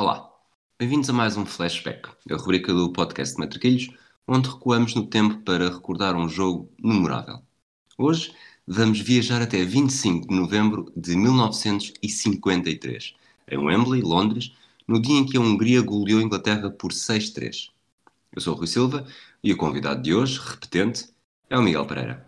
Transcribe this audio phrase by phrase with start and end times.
[0.00, 0.32] Olá,
[0.78, 3.90] bem-vindos a mais um Flashback, a rubrica do podcast de Matraquilhos,
[4.28, 7.42] onde recuamos no tempo para recordar um jogo memorável.
[7.98, 8.32] Hoje
[8.64, 13.16] vamos viajar até 25 de novembro de 1953,
[13.50, 14.52] em Wembley, Londres,
[14.86, 17.70] no dia em que a Hungria goleou a Inglaterra por 6-3.
[18.32, 19.04] Eu sou o Rui Silva
[19.42, 21.08] e o convidado de hoje, repetente,
[21.50, 22.27] é o Miguel Pereira.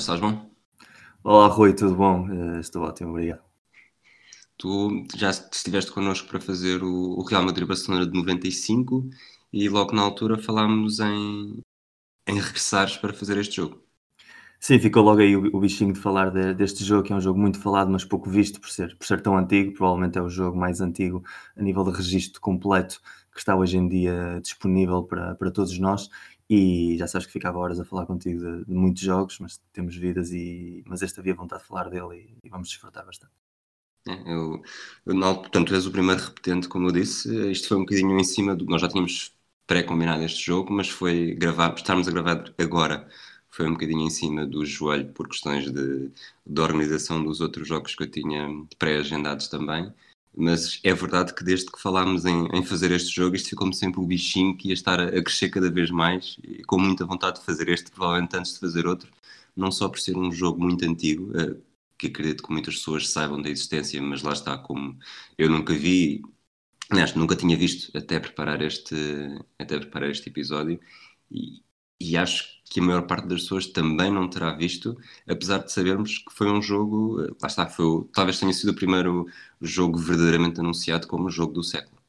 [0.00, 0.50] Miguel, estás bom?
[1.24, 2.28] Olá, Rui, tudo bom?
[2.28, 3.42] Uh, estou ótimo, obrigado.
[4.58, 9.08] Tu já estiveste connosco para fazer o, o Real Madrid-Barcelona de 95
[9.52, 11.62] e logo na altura falámos em,
[12.28, 13.82] em regressares para fazer este jogo.
[14.60, 17.20] Sim, ficou logo aí o, o bichinho de falar de, deste jogo, que é um
[17.20, 19.72] jogo muito falado, mas pouco visto por ser, por ser tão antigo.
[19.72, 21.24] Provavelmente é o jogo mais antigo
[21.56, 23.00] a nível de registro completo
[23.32, 26.10] que está hoje em dia disponível para, para todos nós
[26.50, 29.96] e já sabes que ficava horas a falar contigo de, de muitos jogos, mas temos
[29.96, 33.32] vidas e mas esta havia vontade de falar dele e, e vamos desfrutar bastante.
[34.08, 34.62] É, eu,
[35.06, 37.50] eu, não, portanto, és o primeiro repetente, como eu disse.
[37.50, 38.64] Isto foi um bocadinho em cima do.
[38.64, 39.32] Nós já tínhamos
[39.66, 43.08] pré-combinado este jogo, mas foi gravar, estarmos a gravar agora
[43.50, 46.10] foi um bocadinho em cima do joelho por questões de,
[46.46, 48.48] de organização dos outros jogos que eu tinha
[48.78, 49.92] pré-agendados também.
[50.36, 54.00] Mas é verdade que desde que falámos em, em fazer este jogo, isto ficou-me sempre
[54.00, 57.40] o bichinho que ia estar a, a, crescer cada vez mais e com muita vontade
[57.40, 59.10] de fazer este, provavelmente antes de fazer outro,
[59.56, 61.60] não só por ser um jogo muito antigo, uh,
[61.98, 64.98] que acredito que muitas pessoas saibam da existência, mas lá está, como
[65.36, 66.22] eu nunca vi,
[66.90, 68.94] aliás, nunca tinha visto até preparar este,
[69.58, 70.80] até preparar este episódio.
[71.30, 71.62] E,
[72.00, 74.96] e acho que a maior parte das pessoas também não terá visto,
[75.28, 79.26] apesar de sabermos que foi um jogo, lá está, foi, talvez tenha sido o primeiro
[79.60, 82.00] jogo verdadeiramente anunciado como jogo do século.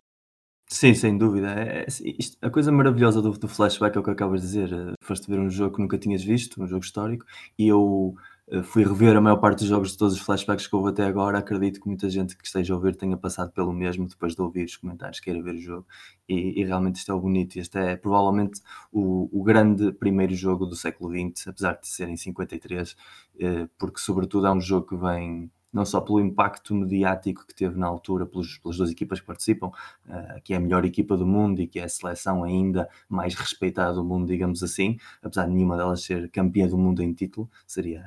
[0.72, 1.50] Sim, sem dúvida.
[1.50, 1.86] É, é
[2.18, 4.72] isto, a coisa maravilhosa do, do flashback é o que acabas de dizer.
[4.72, 7.26] Eh, foste ver um jogo que nunca tinhas visto, um jogo histórico,
[7.60, 10.76] e eu eh, fui rever a maior parte dos jogos de todos os flashbacks que
[10.76, 11.38] houve até agora.
[11.38, 14.66] Acredito que muita gente que esteja a ouvir tenha passado pelo mesmo depois de ouvir
[14.66, 15.88] os comentários, queira ver o jogo.
[16.28, 17.58] E, e realmente isto é o bonito.
[17.58, 22.18] Este é provavelmente o, o, grande primeiro jogo do século XX, apesar de ser em
[22.18, 22.96] 53,
[23.40, 27.78] eh, porque, sobretudo, é um jogo que vem não só pelo impacto mediático que teve
[27.78, 31.26] na altura pelos, pelas duas equipas que participam, uh, que é a melhor equipa do
[31.26, 35.54] mundo e que é a seleção ainda mais respeitada do mundo, digamos assim, apesar de
[35.54, 38.06] nenhuma delas ser campeã do mundo em título, seria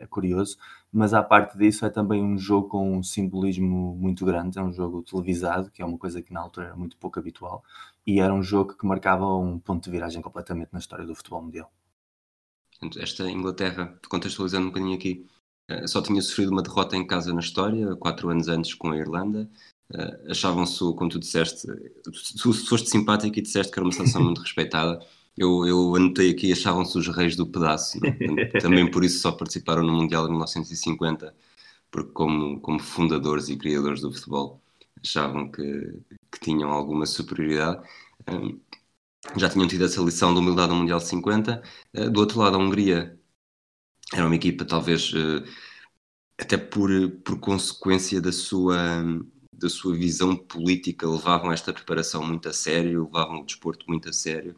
[0.00, 0.56] é curioso,
[0.90, 4.72] mas à parte disso é também um jogo com um simbolismo muito grande, é um
[4.72, 7.62] jogo televisado, que é uma coisa que na altura era muito pouco habitual,
[8.06, 11.42] e era um jogo que marcava um ponto de viragem completamente na história do futebol
[11.42, 11.70] mundial.
[12.98, 15.26] Esta Inglaterra, contextualizando um bocadinho aqui,
[15.86, 19.48] só tinha sofrido uma derrota em casa na história, quatro anos antes com a Irlanda.
[19.92, 21.66] Uh, Achavam-se, como tu disseste,
[22.40, 25.04] tu foste simpático e disseste que era uma seleção muito respeitada.
[25.36, 27.98] Eu, eu anotei aqui, achavam-se os reis do pedaço.
[28.04, 28.60] É?
[28.60, 31.34] Também por isso só participaram no Mundial de 1950,
[31.90, 34.60] porque como, como fundadores e criadores do futebol
[35.02, 35.62] achavam que,
[36.32, 37.86] que tinham alguma superioridade.
[38.28, 38.60] Um,
[39.36, 41.62] já tinham tido essa lição de humildade no Mundial de 50.
[41.94, 43.19] Uh, do outro lado, a Hungria
[44.12, 45.44] era uma equipa talvez uh,
[46.40, 46.90] até por,
[47.22, 48.76] por consequência da sua,
[49.52, 54.12] da sua visão política, levavam esta preparação muito a sério, levavam o desporto muito a
[54.12, 54.56] sério.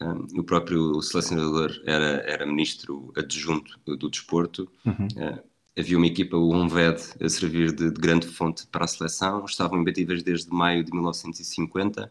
[0.00, 4.70] Um, o próprio selecionador era, era ministro adjunto do, do desporto.
[4.84, 5.08] Uhum.
[5.16, 5.42] Uh,
[5.76, 9.44] havia uma equipa, o Onved, a servir de, de, grande fonte para a seleção.
[9.44, 12.10] Estavam imbatíveis desde maio de 1950,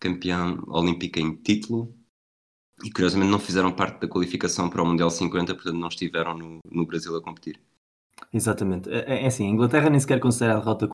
[0.00, 1.94] campeão olímpico em título
[2.84, 6.58] e curiosamente não fizeram parte da qualificação para o Mundial 50, portanto não estiveram no,
[6.70, 7.60] no Brasil a competir.
[8.32, 8.90] Exatamente.
[8.90, 10.88] É, é, é assim, a Inglaterra nem sequer considera a derrota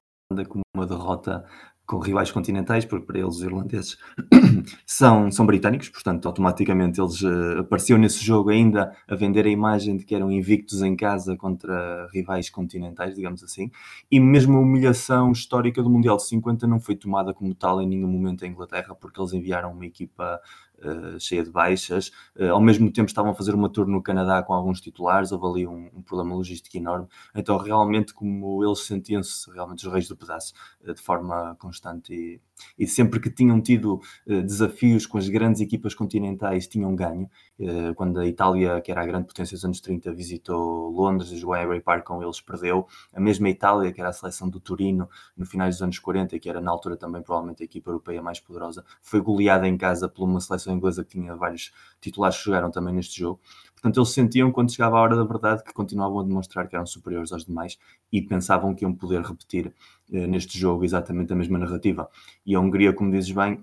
[0.46, 1.44] como uma derrota
[1.88, 3.96] com rivais continentais, porque para eles os irlandeses
[4.85, 9.96] são, são britânicos, portanto automaticamente eles uh, apareciam nesse jogo ainda a vender a imagem
[9.96, 13.70] de que eram invictos em casa contra rivais continentais, digamos assim,
[14.11, 17.88] e mesmo a humilhação histórica do Mundial de 50 não foi tomada como tal em
[17.88, 20.38] nenhum momento em Inglaterra, porque eles enviaram uma equipa
[20.85, 22.09] uh, cheia de baixas.
[22.37, 25.47] Uh, ao mesmo tempo estavam a fazer uma tour no Canadá com alguns titulares, houve
[25.47, 27.07] ali um, um problema logístico enorme.
[27.35, 30.53] Então, realmente, como eles sentiam-se realmente os reis do pedaço,
[30.83, 32.41] uh, de forma constante e,
[32.78, 37.28] E sempre que tinham tido uh, desafios com as grandes equipas continentais, tinham ganho.
[37.58, 41.37] Uh, quando a Itália, que era a grande potência dos anos 30, visitou Londres e
[41.37, 42.87] jogou em Avery Park com eles, perdeu.
[43.12, 46.40] A mesma Itália, que era a seleção do Turino, no final dos anos 40, e
[46.40, 50.08] que era na altura também provavelmente a equipa europeia mais poderosa, foi goleada em casa
[50.08, 53.40] por uma seleção inglesa que tinha vários titulares que jogaram também neste jogo.
[53.81, 56.87] Portanto, eles sentiam, quando chegava a hora da verdade, que continuavam a demonstrar que eram
[56.87, 57.79] superiores aos demais
[58.13, 59.73] e pensavam que iam poder repetir
[60.13, 62.09] eh, neste jogo exatamente a mesma narrativa.
[62.45, 63.63] E a Hungria, como dizes bem,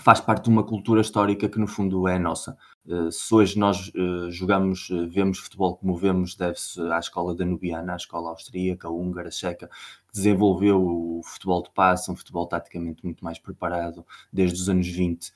[0.00, 2.56] faz parte de uma cultura histórica que no fundo é nossa.
[2.86, 7.94] Uh, se hoje nós uh, jogamos, uh, vemos futebol como vemos, deve-se à escola danubiana,
[7.94, 13.24] à escola austríaca, húngara, checa, que desenvolveu o futebol de passe, um futebol taticamente muito
[13.24, 15.32] mais preparado desde os anos 20.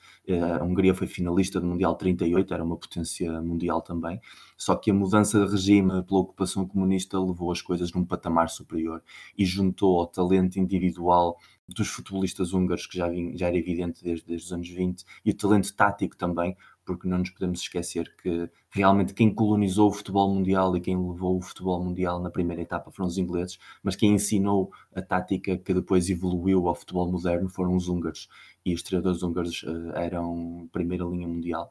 [0.59, 4.21] a Hungria foi finalista do Mundial 38, era uma potência mundial também,
[4.55, 9.01] só que a mudança de regime pela ocupação comunista levou as coisas num patamar superior
[9.35, 11.37] e juntou ao talento individual
[11.67, 15.33] dos futebolistas húngaros, que já, já era evidente desde, desde os anos 20, e o
[15.33, 16.55] talento tático também,
[16.89, 21.37] porque não nos podemos esquecer que realmente quem colonizou o futebol mundial e quem levou
[21.37, 25.71] o futebol mundial na primeira etapa foram os ingleses, mas quem ensinou a tática que
[25.71, 28.27] depois evoluiu ao futebol moderno foram os húngaros,
[28.65, 31.69] e os treinadores húngaros uh, eram primeira linha mundial.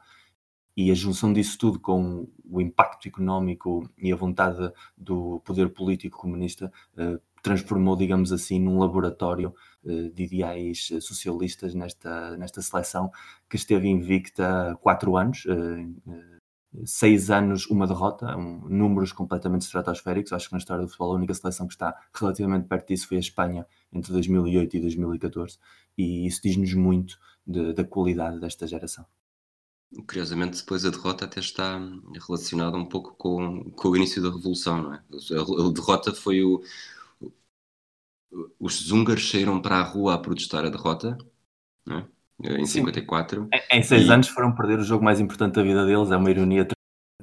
[0.76, 6.16] E a junção disso tudo com o impacto económico e a vontade do poder político
[6.16, 13.10] comunista uh, transformou, digamos assim, num laboratório uh, de ideais uh, socialistas nesta, nesta seleção
[13.48, 16.38] que esteve invicta quatro anos, uh,
[16.84, 20.32] seis anos, uma derrota, um, números completamente estratosféricos.
[20.32, 23.16] Acho que na história do futebol a única seleção que está relativamente perto disso foi
[23.16, 25.58] a Espanha entre 2008 e 2014,
[25.96, 29.06] e isso diz-nos muito de, da qualidade desta geração.
[30.06, 31.80] Curiosamente, depois a derrota até está
[32.26, 34.98] relacionada um pouco com, com o início da Revolução, não é?
[34.98, 36.62] A derrota foi o,
[38.58, 41.16] os húngaros saíram para a rua a protestar a derrota,
[41.90, 42.04] é?
[42.60, 42.84] em Sim.
[42.84, 43.48] 54.
[43.52, 44.12] Em, em seis e...
[44.12, 46.66] anos foram perder o jogo mais importante da vida deles, é uma ironia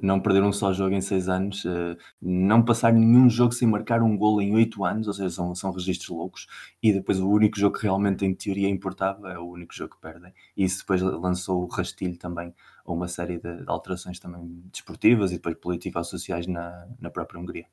[0.02, 4.02] não perder um só jogo em seis anos, eh, não passar nenhum jogo sem marcar
[4.02, 6.46] um gol em oito anos, ou seja, são, são registros loucos,
[6.82, 10.00] e depois o único jogo que realmente em teoria importava é o único jogo que
[10.00, 12.54] perdem, e isso depois lançou o rastilho também
[12.84, 17.66] a uma série de alterações também desportivas e depois políticas sociais na, na própria Hungria.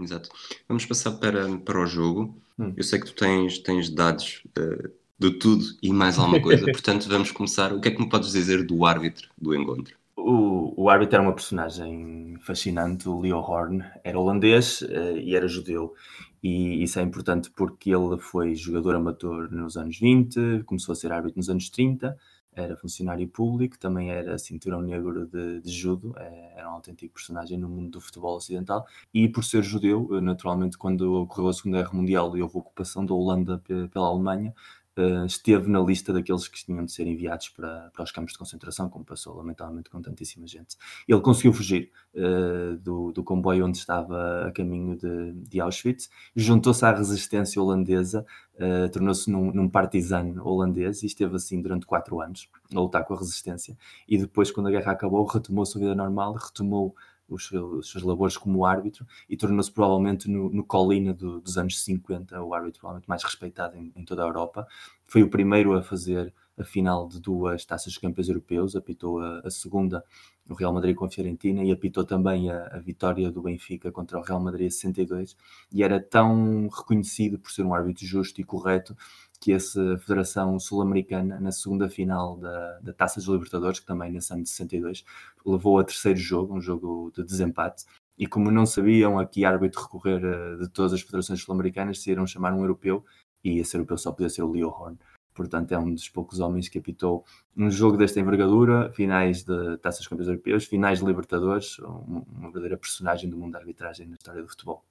[0.00, 0.28] Exato.
[0.68, 2.36] Vamos passar para, para o jogo.
[2.58, 2.72] Hum.
[2.76, 7.08] Eu sei que tu tens, tens dados uh, de tudo e mais alguma coisa, portanto
[7.08, 7.72] vamos começar.
[7.72, 9.96] O que é que me podes dizer do árbitro do encontro?
[10.16, 13.84] O, o árbitro era uma personagem fascinante, o Leo Horn.
[14.04, 15.94] Era holandês uh, e era judeu.
[16.42, 21.10] E isso é importante porque ele foi jogador amador nos anos 20, começou a ser
[21.10, 22.16] árbitro nos anos 30
[22.60, 27.58] era funcionário público, também era cinturão negro de, de judo, é, era um autêntico personagem
[27.58, 31.78] no mundo do futebol ocidental, e por ser judeu, eh, naturalmente, quando ocorreu a Segunda
[31.78, 34.54] Guerra Mundial e houve a ocupação da Holanda pela Alemanha,
[34.98, 38.38] uh, esteve na lista daqueles que tinham de ser enviados para, para os campos de
[38.38, 40.76] concentração, como passou lamentavelmente com tantíssima gente.
[41.06, 46.84] Ele conseguiu fugir uh, do, do comboio onde estava a caminho de, de Auschwitz, juntou-se
[46.84, 52.48] à resistência holandesa, uh, tornou-se num, num partisano holandês e esteve assim durante quatro anos
[52.74, 53.76] a lutar com a resistência.
[54.08, 56.94] E depois, quando a guerra acabou, retomou a sua vida normal, retomou
[57.28, 61.58] os seus, os seus labores como árbitro e tornou-se provavelmente no, no Colina do, dos
[61.58, 64.66] anos 50 o árbitro provavelmente mais respeitado em, em, toda a Europa.
[65.06, 69.40] Foi o primeiro a fazer a final de duas taças de campeões europeus, apitou a,
[69.40, 70.02] a segunda
[70.48, 74.18] o Real Madrid com a Fiorentina e apitou também a, a, vitória do Benfica contra
[74.18, 75.36] o Real Madrid 62
[75.70, 78.96] e era tão reconhecido por ser um árbitro justo e correto
[79.40, 84.32] que essa Federação Sul-Americana, na segunda final da, da Taça dos Libertadores, que também nesse
[84.32, 85.04] ano de 62,
[85.46, 87.84] levou a terceiro jogo, um jogo de desempate,
[88.18, 92.26] e como não sabiam a que árbitro recorrer uh, de todas as federações sul-americanas, decidiram
[92.26, 93.04] chamar um europeu,
[93.44, 94.98] e esse europeu só podia ser o Leo Horn.
[95.32, 97.24] Portanto, é um dos poucos homens que apitou
[97.56, 103.30] um jogo desta envergadura, finais de Taças Campeões Europeus, finais de Libertadores, uma verdadeira personagem
[103.30, 104.84] do mundo da arbitragem na história do futebol.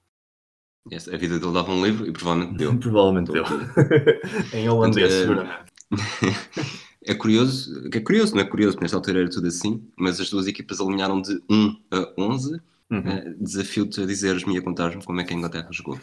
[0.90, 2.76] Yes, a vida dele dava um livro e provavelmente deu.
[2.78, 3.44] provavelmente deu.
[4.52, 5.72] em holandês, é, seguramente.
[7.04, 10.30] é curioso, é curioso, não é curioso, porque nesta altura era tudo assim, mas as
[10.30, 12.60] duas equipas alinharam de 1 a 11.
[12.90, 12.98] Uhum.
[13.00, 16.00] Uh, Desafio-te a dizeres-me e a contar-me como é que a Inglaterra jogou.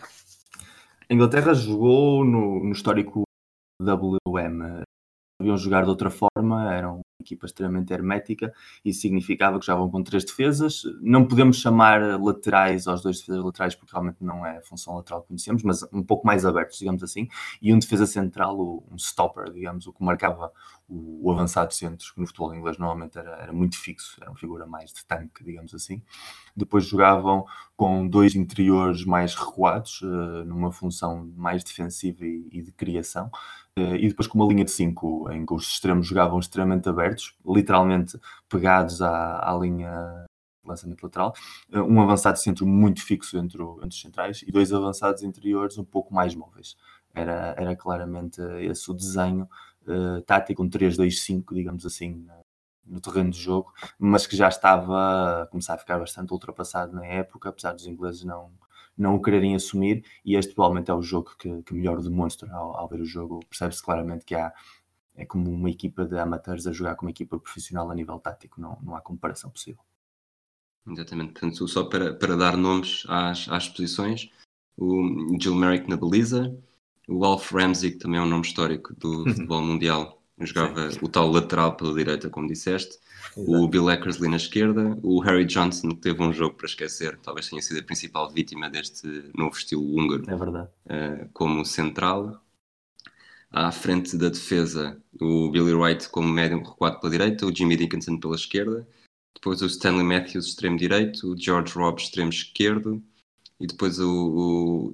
[1.10, 3.24] A Inglaterra jogou no, no histórico
[3.82, 4.84] WM.
[5.38, 10.24] Sabiam jogar de outra forma, eram equipa extremamente hermética e significava que jogavam com três
[10.24, 10.84] defesas.
[11.02, 15.22] Não podemos chamar laterais aos dois defesas laterais porque realmente não é a função lateral
[15.22, 17.28] que conhecemos, mas um pouco mais abertos, digamos assim,
[17.62, 18.58] e um defesa central,
[18.90, 20.52] um stopper, digamos, o que marcava
[20.88, 24.66] o, avançado centro, que no futebol inglês normalmente era, era muito fixo, era uma figura
[24.68, 26.02] mais de tanque, digamos assim.
[26.56, 33.30] Depois jogavam com dois interiores mais recuados, uh, numa função mais defensiva e, de criação,
[33.78, 38.18] e depois com uma linha de 5 em que os extremos jogavam extremamente abertos, literalmente
[38.48, 40.26] pegados à, à linha
[40.66, 41.34] lançamento lateral,
[41.74, 45.78] uh, um avançado centro muito fixo entre, o, entre os centrais e dois avançados interiores
[45.78, 46.76] um pouco mais móveis.
[47.14, 49.48] Era, era claramente esse o desenho
[49.88, 52.28] uh, tático, um 3-2-5, digamos assim,
[52.86, 57.06] no terreno de jogo, mas que já estava a começar a ficar bastante ultrapassado na
[57.06, 58.52] época, apesar dos ingleses não,
[58.98, 62.78] não o quererem assumir, e este provavelmente é o jogo que, que melhor demonstra ao,
[62.78, 63.40] ao ver o jogo.
[63.50, 64.54] Percebe-se claramente que há,
[65.16, 68.60] é como uma equipa de amateurs a jogar com uma equipa profissional a nível tático,
[68.60, 69.84] não, não há comparação possível.
[70.88, 74.30] Exatamente, portanto, só para, para dar nomes às, às posições,
[74.78, 76.56] o Jill Merrick na baliza,
[77.08, 79.34] o Alf Ramsey, que também é um nome histórico do uhum.
[79.34, 81.00] futebol mundial, jogava Sim.
[81.02, 82.98] o tal lateral pela direita, como disseste,
[83.38, 83.52] Exato.
[83.52, 87.50] o Bill Eckersley na esquerda, o Harry Johnson, que teve um jogo para esquecer, talvez
[87.50, 90.70] tenha sido a principal vítima deste novo estilo húngaro, é verdade.
[90.86, 92.42] Uh, como central.
[93.52, 98.20] À frente da defesa, o Billy Wright como médium recuado pela direita, o Jimmy Dickinson
[98.20, 98.86] pela esquerda,
[99.34, 103.02] depois o Stanley Matthews, extremo direito, o George Robb, extremo esquerdo,
[103.58, 104.94] e depois o, o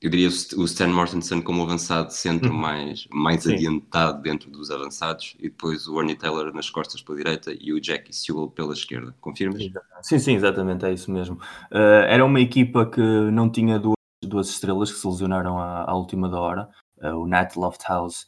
[0.00, 2.58] eu diria o Stan Mortensen como avançado centro uhum.
[2.58, 7.52] mais, mais adiantado dentro dos avançados e depois o Ernie Taylor nas costas pela direita
[7.52, 9.14] e o Jackie Sewell pela esquerda.
[9.20, 9.62] Confirmas?
[10.00, 11.36] Sim, sim, exatamente, é isso mesmo.
[11.70, 15.94] Uh, era uma equipa que não tinha duas, duas estrelas que se lesionaram à, à
[15.94, 16.68] última da hora,
[17.02, 18.24] uh, o Nat Lofthouse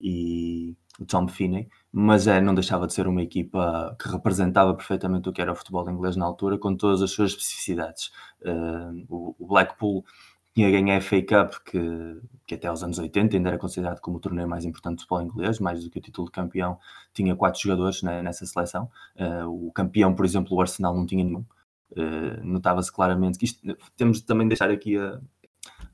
[0.00, 5.28] e o Tom Finney, mas é, não deixava de ser uma equipa que representava perfeitamente
[5.28, 8.12] o que era o futebol inglês na altura, com todas as suas especificidades.
[8.40, 10.04] Uh, o, o Blackpool
[10.56, 11.78] tinha ganho a FA Cup, que,
[12.46, 15.20] que até aos anos 80 ainda era considerado como o torneio mais importante do futebol
[15.20, 16.78] inglês, mais do que o título de campeão,
[17.12, 18.90] tinha quatro jogadores né, nessa seleção.
[19.20, 21.44] Uh, o campeão, por exemplo, o Arsenal não tinha nenhum.
[21.90, 25.20] Uh, Notava-se claramente que isto, temos de também deixar aqui a,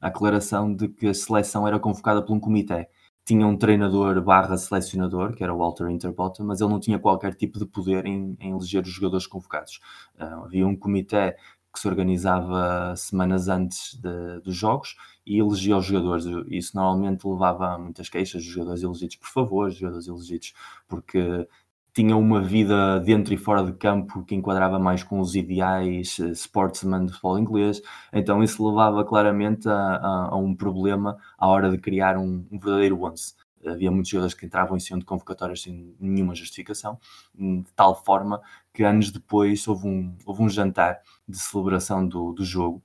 [0.00, 2.88] a aclaração de que a seleção era convocada por um comitê.
[3.24, 7.34] Tinha um treinador barra selecionador, que era o Walter Interbottom, mas ele não tinha qualquer
[7.34, 9.80] tipo de poder em, em eleger os jogadores convocados.
[10.20, 11.34] Uh, havia um comitê
[11.72, 16.24] que se organizava semanas antes de, dos jogos e elegia os jogadores.
[16.48, 20.52] Isso normalmente levava a muitas queixas, dos jogadores elegidos por favor, jogadores elegidos
[20.88, 21.48] porque
[21.94, 26.30] tinham uma vida dentro e fora de campo que enquadrava mais com os ideais eh,
[26.30, 27.82] sportsman do futebol inglês.
[28.12, 32.58] Então isso levava claramente a, a, a um problema à hora de criar um, um
[32.58, 33.34] verdadeiro once
[33.66, 36.98] havia muitos jogadores que entravam em cima de convocatórias sem nenhuma justificação,
[37.34, 38.40] de tal forma
[38.72, 42.82] que anos depois houve um, houve um jantar de celebração do, do jogo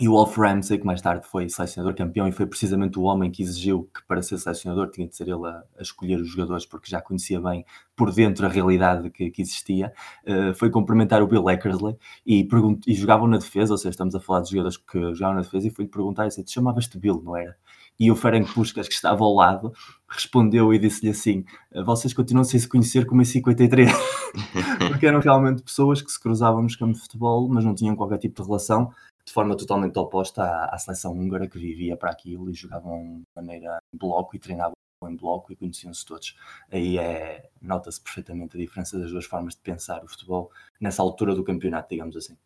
[0.00, 3.32] e o Wolf Ramsey, que mais tarde foi selecionador campeão e foi precisamente o homem
[3.32, 6.64] que exigiu que para ser selecionador tinha de ser ele a, a escolher os jogadores
[6.64, 7.64] porque já conhecia bem
[7.96, 9.92] por dentro a realidade que, que existia,
[10.24, 12.46] uh, foi cumprimentar o Bill Eckersley e,
[12.86, 15.66] e jogavam na defesa, ou seja, estamos a falar de jogadores que jogavam na defesa
[15.66, 17.56] e foi-lhe perguntar, disse, te chamavas-te Bill, não era?
[18.00, 19.72] E o Ferenc Puskas, que estava ao lado,
[20.08, 21.44] respondeu e disse-lhe assim:
[21.84, 23.90] Vocês continuam sem se conhecer como em 53.
[24.88, 28.18] Porque eram realmente pessoas que se cruzavam nos campos de futebol, mas não tinham qualquer
[28.18, 28.92] tipo de relação,
[29.24, 33.24] de forma totalmente oposta à, à seleção húngara que vivia para aquilo e jogavam de
[33.34, 34.74] maneira em bloco e treinavam
[35.06, 36.36] em bloco e conheciam-se todos.
[36.70, 40.50] Aí é, nota-se perfeitamente a diferença das duas formas de pensar o futebol
[40.80, 42.36] nessa altura do campeonato, digamos assim.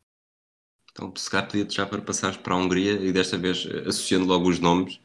[0.91, 4.49] Então, se calhar pedia-te já para passares para a Hungria e desta vez associando logo
[4.49, 5.01] os nomes,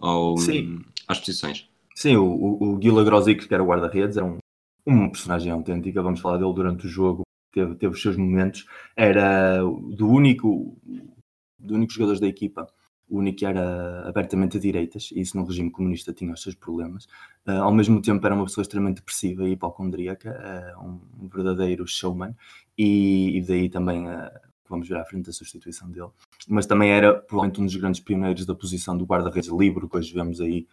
[0.00, 0.80] ao, Sim.
[1.06, 1.68] às posições.
[1.94, 4.38] Sim, o, o, o Gila Grosic, que era o guarda-redes, era um,
[4.86, 8.66] um personagem autêntico, vamos falar dele durante o jogo, teve, teve os seus momentos,
[8.96, 10.76] era do único,
[11.58, 12.66] do único jogador da equipa,
[13.08, 16.54] o único que era abertamente a direitas, e isso no regime comunista tinha os seus
[16.54, 17.06] problemas.
[17.46, 22.34] Uh, ao mesmo tempo era uma pessoa extremamente depressiva e hipocondríaca, uh, um, verdadeiro showman,
[22.78, 24.30] e, e daí também uh,
[24.70, 26.08] vamos ver à frente da substituição dele,
[26.48, 30.14] mas também era provavelmente um dos grandes pioneiros da posição do guarda-redes livre, que hoje
[30.14, 30.66] vemos aí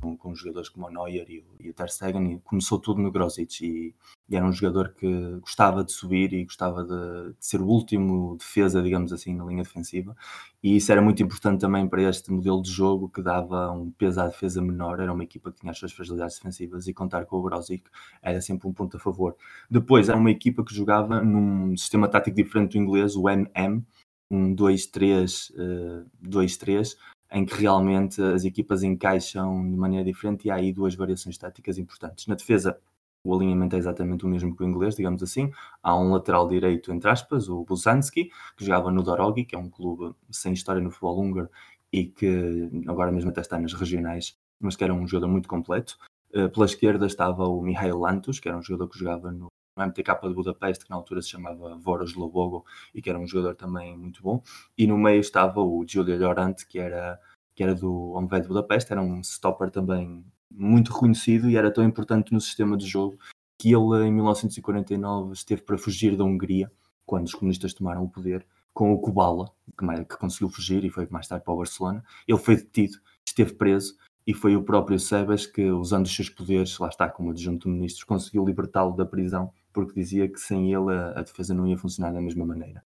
[0.00, 3.00] com, com jogadores como o Neuer e o, e o Ter Stegen, e começou tudo
[3.00, 3.94] no Grosic e,
[4.28, 8.36] e, era um jogador que gostava de subir e gostava de, de, ser o último
[8.36, 10.16] defesa, digamos assim, na linha defensiva,
[10.62, 14.20] e isso era muito importante também para este modelo de jogo que dava um peso
[14.20, 17.36] à defesa menor, era uma equipa que tinha as suas fragilidades defensivas e contar com
[17.36, 17.84] o Grosic
[18.22, 19.36] era sempre um ponto a favor.
[19.70, 23.84] Depois, era uma equipa que jogava num sistema tático diferente do inglês, o MM,
[24.30, 26.96] um 2-3, uh, 2-3,
[27.32, 31.78] em que realmente as equipas encaixam de maneira diferente e há aí duas variações táticas
[31.78, 32.26] importantes.
[32.26, 32.78] Na defesa,
[33.22, 35.52] o alinhamento é exatamente o mesmo que o inglês, digamos assim.
[35.82, 39.68] Há um lateral direito, entre aspas, o Buzanski, que jogava no Dorogi, que é um
[39.68, 41.48] clube sem história no futebol húngaro
[41.92, 45.98] e que agora mesmo até está nas regionais, mas que era um jogador muito completo.
[46.34, 49.48] Uh, pela esquerda estava o Mihail Lantos, que era um jogador que jogava no
[49.86, 53.54] MTK de Budapeste, que na altura se chamava Voros Lobogo e que era um jogador
[53.54, 54.42] também muito bom.
[54.76, 57.18] E no meio estava o Giulio Llorante, que era,
[57.54, 61.84] que era do Omved de Budapeste, era um stopper também muito reconhecido e era tão
[61.84, 63.18] importante no sistema de jogo
[63.56, 66.72] que ele em 1949 esteve para fugir da Hungria
[67.04, 71.06] quando os comunistas tomaram o poder com o Kubala, que, que conseguiu fugir e foi
[71.10, 72.02] mais tarde para o Barcelona.
[72.26, 73.96] Ele foi detido, esteve preso
[74.26, 77.74] e foi o próprio Sebas que, usando os seus poderes, lá está como adjunto de
[77.74, 81.78] ministros, conseguiu libertá-lo da prisão porque dizia que sem ele a, a, defesa não ia
[81.78, 82.84] funcionar da mesma maneira.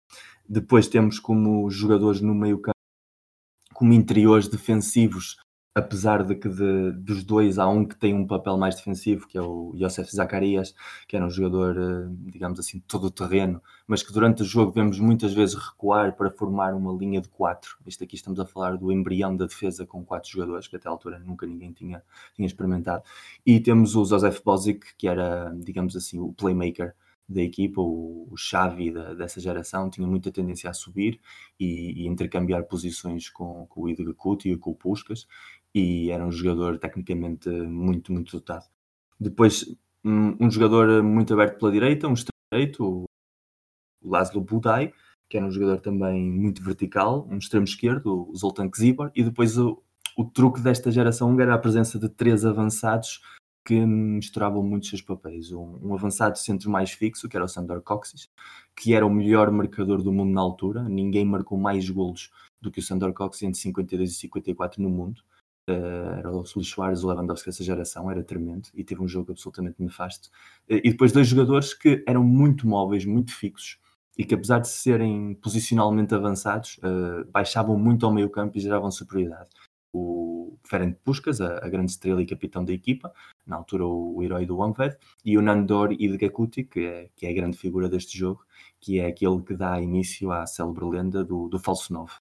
[0.47, 2.77] Depois temos como jogadores no meio campo,
[3.73, 5.37] como interiores defensivos,
[5.77, 9.37] apesar de que de, dos dois há um que tem um papel mais defensivo, que
[9.37, 10.73] é o Josef Zacarias,
[11.07, 14.99] que era um jogador, eh, digamos assim, todo terreno, mas que durante o jogo vemos
[14.99, 17.77] muitas vezes recuar para formar uma linha de quatro.
[17.85, 20.91] Isto aqui estamos a falar do embrião da defesa com quatro jogadores, que até à
[20.91, 22.01] altura nunca ninguém tinha,
[22.35, 23.03] tinha experimentado.
[23.45, 26.95] E temos o Josef Bozic, que era, digamos assim, o playmaker
[27.29, 31.19] da equipa, o, o Xavi da, dessa geração, tinha muita tendência a subir
[31.59, 35.27] e, e intercambiar posições com, com o Idris Couto e com o Puskas,
[35.73, 38.65] e era um jogador tecnicamente muito, muito dotado.
[39.19, 39.65] Depois,
[40.03, 43.05] um, um jogador muito aberto pela direita, um extremo direito,
[44.01, 44.93] o Laszlo Budaj,
[45.29, 49.57] que era um jogador também muito vertical, um extremo esquerdo, o Zoltan Kzibar, e depois
[49.57, 49.81] o,
[50.17, 53.21] o truque desta geração era a presença de três avançados
[53.67, 55.51] que misturavam muitos seus papéis.
[55.51, 58.29] Um, um, avançado centro mais fixo, que era o Sandor Coxis,
[58.73, 60.87] que era o melhor marcador do mundo na altura.
[60.87, 62.31] Ninguém marcou mais golos
[62.61, 65.21] do que o Sandor Coxis entre 52 e 54 no mundo.
[65.69, 69.33] Uh, era o Luís Soares, o Lewandowski dessa geração, era tremendo e teve um jogo
[69.33, 70.29] absolutamente nefasto.
[70.69, 73.77] Uh, e depois dois jogadores que eram muito móveis, muito fixos
[74.17, 78.89] e que apesar de serem posicionalmente avançados, uh, baixavam muito ao meio campo e geravam
[78.89, 79.49] superioridade.
[79.93, 83.13] O Ferenc Puskas, a, a, grande estrela e capitão da equipa,
[83.45, 87.29] na altura o, o herói do OneVed, e o Nandor Idgakuti, que é, que é
[87.29, 88.43] a grande figura deste jogo,
[88.79, 92.11] que é aquele que dá início à célebre lenda do, do falso 9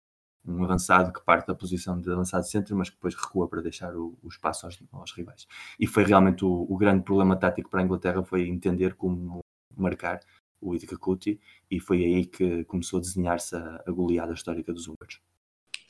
[0.46, 3.94] um avançado que parte da posição de avançado centro, mas que depois recua para deixar
[3.96, 5.46] o, o espaço aos, aos, rivais.
[5.78, 9.40] E foi realmente o, o, grande problema tático para a Inglaterra foi entender como
[9.76, 10.20] marcar
[10.60, 15.20] o Idikakuti e foi aí que começou a desenhar-se a, a goleada histórica dos húngaros.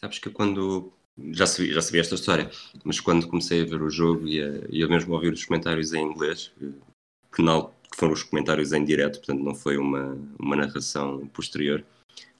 [0.00, 0.92] Sabes que quando
[1.32, 2.50] já sabia, já sabia esta história,
[2.84, 6.02] mas quando comecei a ver o jogo e, a, eu mesmo ouvir os comentários em
[6.02, 11.84] inglês, que, que foram os comentários em direto, portanto não foi uma, uma narração posterior,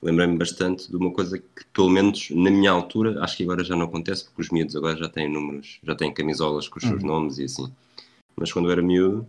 [0.03, 3.75] lembrei-me bastante de uma coisa que, pelo menos na minha altura, acho que agora já
[3.75, 7.03] não acontece, porque os miúdos agora já têm números, já têm camisolas com os seus
[7.03, 7.09] uhum.
[7.09, 7.73] nomes e assim.
[8.37, 9.27] Mas quando eu era miúdo,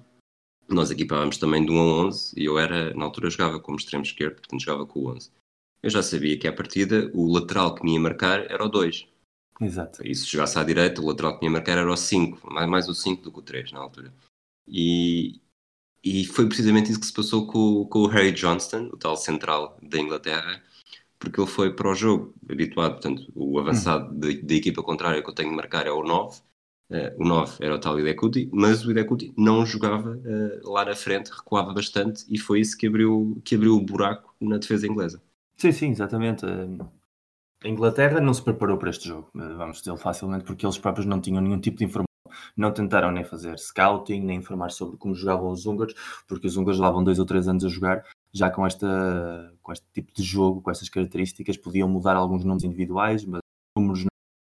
[0.67, 4.03] nós equipávamos também de 1 a 11 e eu era, na altura, jogava como extremo
[4.03, 5.31] esquerdo, portanto jogava com o 11.
[5.81, 9.07] Eu já sabia que à partida o lateral que me ia marcar era o 2.
[9.62, 10.05] Exato.
[10.05, 12.69] E se jogasse à direita, o lateral que me ia marcar era o 5, mais,
[12.69, 14.13] mais o 5 do que o 3 na altura.
[14.67, 15.39] E,
[16.08, 19.78] e foi precisamente isso que se passou com, com o Harry Johnston, o tal central
[19.82, 20.63] da Inglaterra,
[21.20, 24.20] porque ele foi para o jogo habituado, portanto, o avançado hum.
[24.20, 26.41] da equipa contrária que eu tenho de marcar é o 9, uh,
[26.91, 30.96] eh, o 9 era o tal Idekuti, mas o Idekuti não jogava uh, lá na
[30.96, 35.22] frente, recuava bastante e foi isso que abriu, que abriu o buraco na defesa inglesa.
[35.58, 36.46] Sim, sim, exatamente.
[36.46, 41.08] A Inglaterra não se preparou para este jogo, eh, vamos dizer facilmente, porque eles próprios
[41.08, 42.07] não tinham nenhum tipo de informação
[42.55, 45.93] não tentaram nem fazer scouting, nem informar sobre como jogavam os húngaros,
[46.27, 49.85] porque os húngaros levavam dois ou três anos a jogar, já com, esta, com este
[49.93, 53.41] tipo de jogo, com estas características, podiam mudar alguns nomes individuais, mas
[53.75, 54.05] números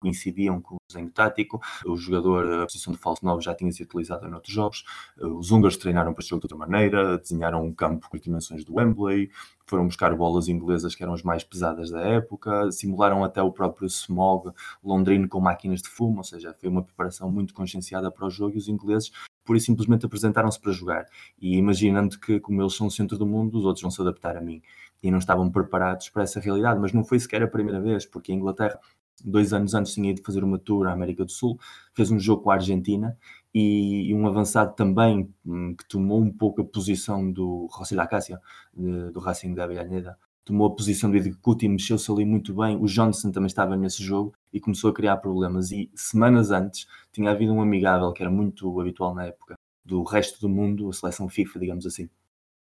[0.02, 1.60] coincidiam com o desenho tático.
[1.86, 4.84] O jogador, a posição de falso 9 já tinha sido utilizada em outros jogos.
[5.18, 8.64] Os húngaros treinaram para este jogo de outra maneira, desenharam um campo com as dimensões
[8.64, 9.30] do Wembley,
[9.64, 13.86] foram buscar bolas inglesas que eram as mais pesadas da época, simularam até o próprio
[13.86, 18.30] smog londrino com máquinas de fumo, ou seja, foi uma preparação muito conscienciada para o
[18.30, 19.12] jogo e os ingleses
[19.44, 21.06] por isso simplesmente apresentaram-se para jogar
[21.40, 24.36] e imaginando que como eles são o centro do mundo, os outros vão se adaptar
[24.36, 24.62] a mim
[25.02, 28.30] e não estavam preparados para essa realidade, mas não foi sequer a primeira vez, porque
[28.30, 28.78] a Inglaterra
[29.24, 31.58] dois anos antes tinha ido fazer uma tour à América do Sul,
[31.94, 33.16] fez um jogo com a Argentina
[33.54, 38.06] e, e um avançado também hum, que tomou um pouco a posição do José da
[38.06, 38.40] Cásia,
[38.74, 42.76] do Racing da Avellaneda, tomou a posição do Idikuti e mexeu-se ali muito bem.
[42.76, 45.70] O Johnson também estava nesse jogo e começou a criar problemas.
[45.70, 50.40] E semanas antes tinha havido um amigável que era muito habitual na época do resto
[50.40, 52.08] do mundo, a seleção FIFA, digamos assim,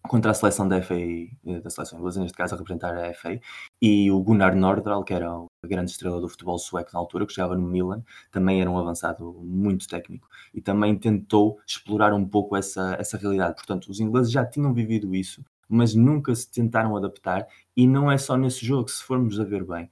[0.09, 3.41] contra a seleção da FA, eh, da seleção inglesa, neste caso a representar a FA,
[3.81, 7.35] e o Gunnar Nordahl, que era a grande estrela do futebol sueco na altura, que
[7.35, 12.57] jogava no Milan, também era um avançado muito técnico e também tentou explorar um pouco
[12.57, 13.57] essa, essa realidade.
[13.57, 18.19] Portanto, os ingleses já tinham vivido isso, mas nunca se tentaram adaptar, e não é
[18.19, 19.91] só nesse jogo, se formos a ver bem.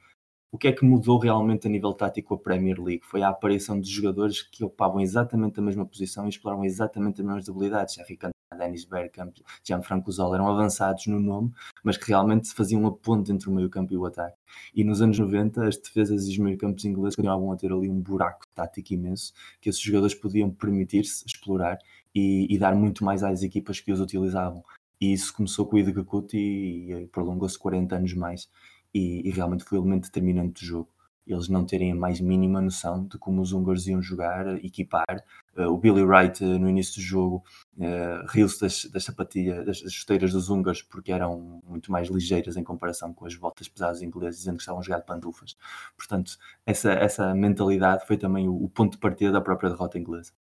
[0.53, 3.03] O que é que mudou realmente a nível tático a Premier League?
[3.07, 7.27] Foi a aparição de jogadores que ocupavam exatamente a mesma posição e exploravam exatamente as
[7.27, 7.97] mesmas habilidades.
[7.97, 8.19] Harry
[8.55, 13.49] Dennis Bergkamp, Gianfranco Zola eram avançados no nome, mas que realmente faziam a ponte entre
[13.49, 14.37] o meio-campo e o ataque.
[14.75, 18.01] E nos anos 90, as defesas e os meio-campos ingleses continuavam a ter ali um
[18.01, 21.79] buraco tático imenso que esses jogadores podiam permitir-se explorar
[22.15, 24.63] e, e, dar muito mais às equipas que os utilizavam.
[25.01, 28.49] E isso começou com o Idega e, e prolongou-se 40 anos mais.
[28.95, 30.89] E, e realmente foi o elemento determinante do jogo
[31.27, 35.25] eles não terem a mais mínima noção de como os húngaros iam jogar, equipar.
[35.57, 37.45] Uh, o Billy Wright, uh, no início do jogo,
[37.77, 42.57] uh, riu-se das, das sapatilhas, das, das chuteiras dos húngaros, porque eram muito mais ligeiras
[42.57, 45.57] em comparação com as botas pesadas ingleses, dizendo que estavam a jogar de pandufas.
[45.97, 50.33] Portanto, essa, essa mentalidade foi também o, o ponto de partida da própria derrota inglesa.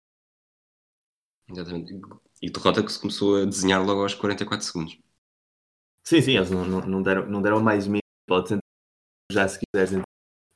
[1.49, 1.99] Exatamente.
[2.41, 4.97] E derrota que se começou a desenhar logo aos 44 segundos.
[6.03, 8.57] Sim, sim, eles não, não, não deram, não deram mais mínimo, pode
[9.31, 10.03] já se quiseres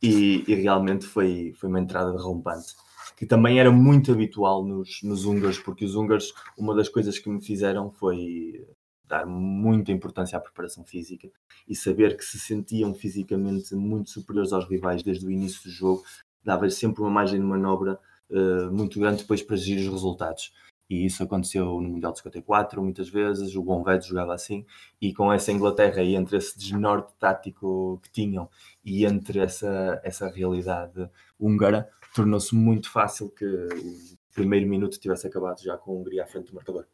[0.05, 2.75] e, e, realmente foi, foi uma entrada derrompante.
[3.17, 7.29] Que também era muito habitual nos, nos húngaros, porque os húngaros, uma das coisas que
[7.29, 8.65] me fizeram foi
[9.07, 11.29] dar muita importância à preparação física
[11.67, 16.03] e saber que se sentiam fisicamente muito superiores aos rivais desde o início do jogo,
[16.43, 20.51] dava sempre uma margem de manobra uh, muito grande depois para gerir os resultados
[20.89, 24.65] e isso aconteceu no Mundial de 54 muitas vezes, o Gonvedo jogava assim,
[25.02, 28.50] e com essa Inglaterra e entre esse desnorte tático que tinham
[28.84, 35.62] e entre essa, essa realidade húngara, tornou-se muito fácil que o primeiro minuto tivesse acabado
[35.62, 36.86] já com a Hungria à frente do marcador.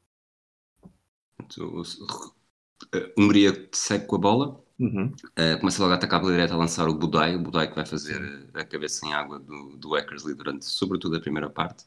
[2.94, 5.08] A Hungria segue com a bola, uhum.
[5.08, 7.86] uh, começa logo a atacar pela direita a lançar o Budai, o Budai que vai
[7.86, 11.86] fazer a cabeça em água do, do Eckersley durante sobretudo a primeira parte.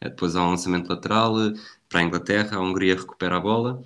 [0.00, 1.52] Eh, depois há um lançamento lateral eh,
[1.88, 3.82] para a Inglaterra, a Hungria recupera a bola.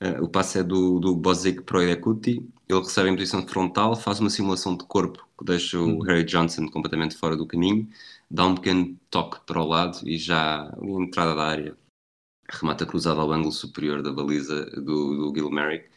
[0.00, 2.46] Eh, o passe é do, do Bozic para o Edekuti.
[2.68, 6.00] Ele recebe em posição frontal, faz uma simulação de corpo que deixa o uhum.
[6.02, 7.88] Harry Johnson completamente fora do caminho,
[8.30, 11.76] dá um pequeno toque para o lado e já a entrada da área
[12.48, 15.88] remata cruzado ao ângulo superior da baliza do, do Gil Merrick,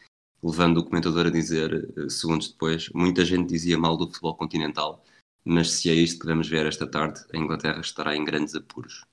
[0.42, 5.04] levando o comentador a dizer, segundos depois, muita gente dizia mal do futebol continental,
[5.44, 9.04] mas se é isto que vamos ver esta tarde, a Inglaterra estará em grandes apuros.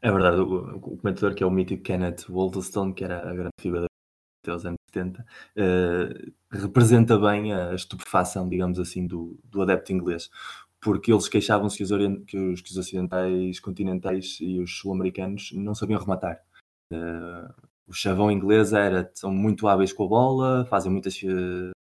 [0.00, 3.50] É verdade, o, o comentador que é o mítico Kenneth Wolverstone, que era a grande
[3.60, 3.86] figura
[4.44, 5.24] dos anos 70, uh,
[5.56, 10.30] eh, representa bem a estupefação, digamos assim, do, do adepto inglês,
[10.80, 11.84] porque eles queixavam-se que,
[12.26, 16.40] que, os, que os ocidentais continentais e os sul-americanos não sabiam rematar.
[16.92, 17.52] Uh,
[17.86, 21.18] o chavão inglês era, são muito hábeis com a bola, fazem muitas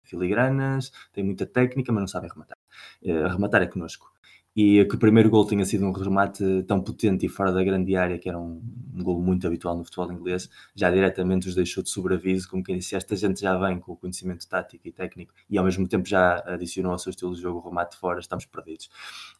[0.04, 2.58] filigranas, têm muita técnica, mas não sabem rematar.
[3.04, 4.15] Uh, rematar é connosco
[4.56, 7.96] e que o primeiro gol tenha sido um remate tão potente e fora da grande
[7.98, 8.62] área, que era um,
[8.94, 12.78] um gol muito habitual no futebol inglês, já diretamente os deixou de sobreaviso, como quem
[12.78, 16.08] disse, esta gente já vem com o conhecimento tático e técnico e ao mesmo tempo
[16.08, 18.90] já adicionou ao seu estilo de jogo o remate fora, estamos perdidos.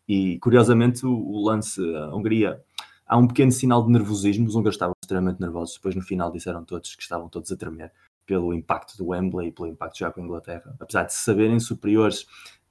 [0.06, 2.62] E curiosamente o, o lance, a Hungria,
[3.08, 6.66] há um pequeno sinal de nervosismo, os húngaros estavam extremamente nervosos, depois no final disseram
[6.66, 7.92] todos que estavam todos a tremer
[8.26, 11.60] pelo impacto do Wembley e pelo impacto já com a Inglaterra, apesar de se saberem
[11.60, 12.26] superiores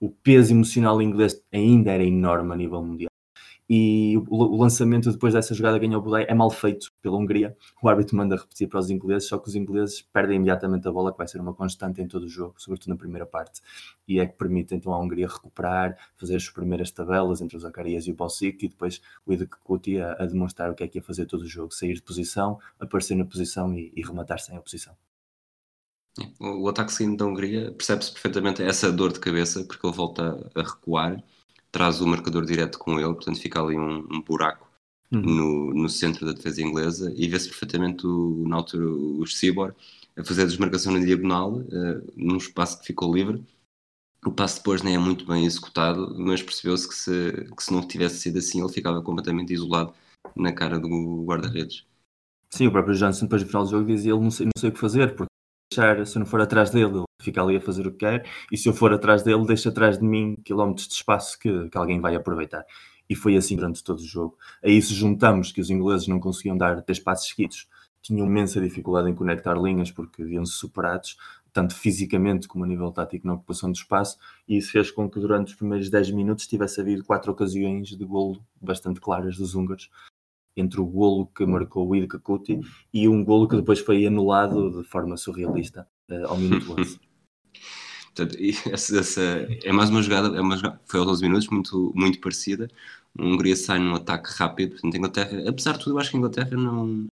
[0.05, 3.11] o peso emocional inglês ainda era enorme a nível mundial.
[3.67, 7.57] E o, lançamento depois dessa jogada ganhou o Budai é mal feito pela Hungria.
[7.83, 11.11] O árbitro manda repetir para os ingleses, só que os ingleses perdem imediatamente a bola,
[11.11, 13.63] que vai ser uma constante em todo o jogo, sobretudo na primeira parte.
[14.07, 18.07] E é que permite então à Hungria recuperar, fazer as primeiras tabelas entre os Zacarias
[18.07, 21.03] e o Bossic, e depois o Idekuti a, a demonstrar o que é que ia
[21.03, 24.61] fazer todo o jogo: sair de posição, aparecer na posição e, e rematar sem a
[24.61, 24.95] posição.
[26.39, 30.63] O ataque seguinte da Hungria percebe-se perfeitamente essa dor de cabeça, porque ele volta a
[30.63, 31.23] recuar,
[31.73, 34.69] traz o marcador direto com ele, portanto fica ali um, um buraco
[35.13, 35.21] uhum.
[35.21, 39.75] no, no centro da defesa inglesa e vê-se perfeitamente o, na altura o Cibor
[40.17, 43.45] a fazer a desmarcação na diagonal, uh, num espaço que ficou livre.
[44.25, 47.87] O passo depois nem é muito bem executado, mas percebeu-se que se, que se não
[47.87, 49.93] tivesse sido assim, ele ficava completamente isolado
[50.35, 51.85] na cara do guarda-redes.
[52.51, 54.71] Sim, o próprio Johnson depois no final do jogo dizia ele não sei, não sei
[54.71, 55.34] o que fazer, porque
[55.75, 58.27] deixar, se eu não for atrás dele, ele fica ali a fazer o que quer,
[58.53, 61.77] e se eu for atrás dele, deixa atrás de mim quilómetros de espaço que, que
[61.77, 62.65] alguém vai aproveitar.
[63.09, 64.39] E foi assim durante todo o jogo.
[64.63, 67.69] A isso juntamos que os ingleses não conseguiam dar três passos seguidos,
[68.01, 71.17] tinham imensa dificuldade em conectar linhas porque viam-se superados,
[71.53, 75.21] tanto fisicamente como a nível tático na ocupação do espaço, e isso fez com que
[75.21, 79.91] durante os primeiros 10 minutos tivesse havido quatro ocasiões de golo bastante claras dos húngaros,
[80.57, 82.61] entre o golo que marcou o Idka Kuti
[82.93, 87.01] e um golo que depois foi anulado de forma surrealista uh, ao minuto 11.
[88.15, 88.37] Portanto,
[88.73, 89.23] essa, essa,
[89.65, 92.71] é mais uma jogada, é uma jogada, foi aos 12 minutos, muito, muito parecida.
[93.19, 94.73] A Hungria sai num ataque rápido.
[94.73, 97.07] Portanto, a Inglaterra, apesar de tudo, eu acho que a Inglaterra não.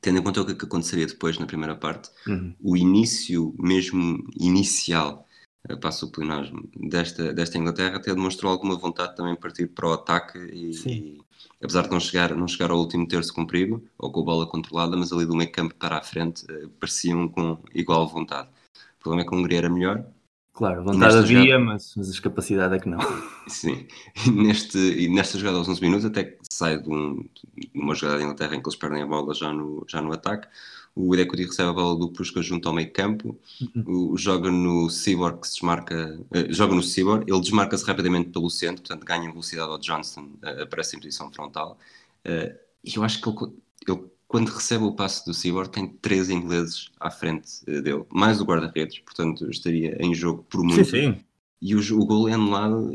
[0.00, 2.54] Tendo em conta o que, é que aconteceria depois na primeira parte, uhum.
[2.62, 5.26] o início mesmo inicial,
[5.68, 9.88] eh, passo o plenasmo, desta, desta Inglaterra até demonstrou alguma vontade também de partir para
[9.88, 11.20] o ataque e, e,
[11.62, 14.46] apesar de não chegar, não chegar ao último terço com perigo ou com a bola
[14.46, 18.48] controlada, mas ali do meio campo para a frente eh, pareciam com igual vontade.
[18.98, 20.04] O problema é que a Hungria era melhor.
[20.52, 21.64] Claro, vontade havia, jogada...
[21.64, 22.98] mas, mas a capacidade é que não.
[23.46, 23.86] Sim,
[24.26, 27.24] e, neste, e nesta jogada aos 11 minutos, até que sai de, um,
[27.56, 30.12] de uma jogada da Inglaterra em que eles perdem a bola já no, já no
[30.12, 30.48] ataque,
[30.98, 33.38] o Idekuti recebe a bola do Puskas junto ao meio campo,
[33.76, 34.12] uhum.
[34.12, 38.50] o, joga no Cyborg que se desmarca, uh, joga no Cyborg, ele desmarca-se rapidamente pelo
[38.50, 41.78] centro, portanto ganha velocidade ao Johnston, uh, aparece em posição frontal,
[42.26, 43.52] uh, e eu acho que ele,
[43.86, 48.44] ele quando recebe o passe do Cyborg, tem três ingleses à frente dele, mais o
[48.44, 50.84] guarda-redes, portanto estaria em jogo por muito.
[50.84, 51.24] Sim, sim.
[51.62, 52.92] E o, o gol é anulado.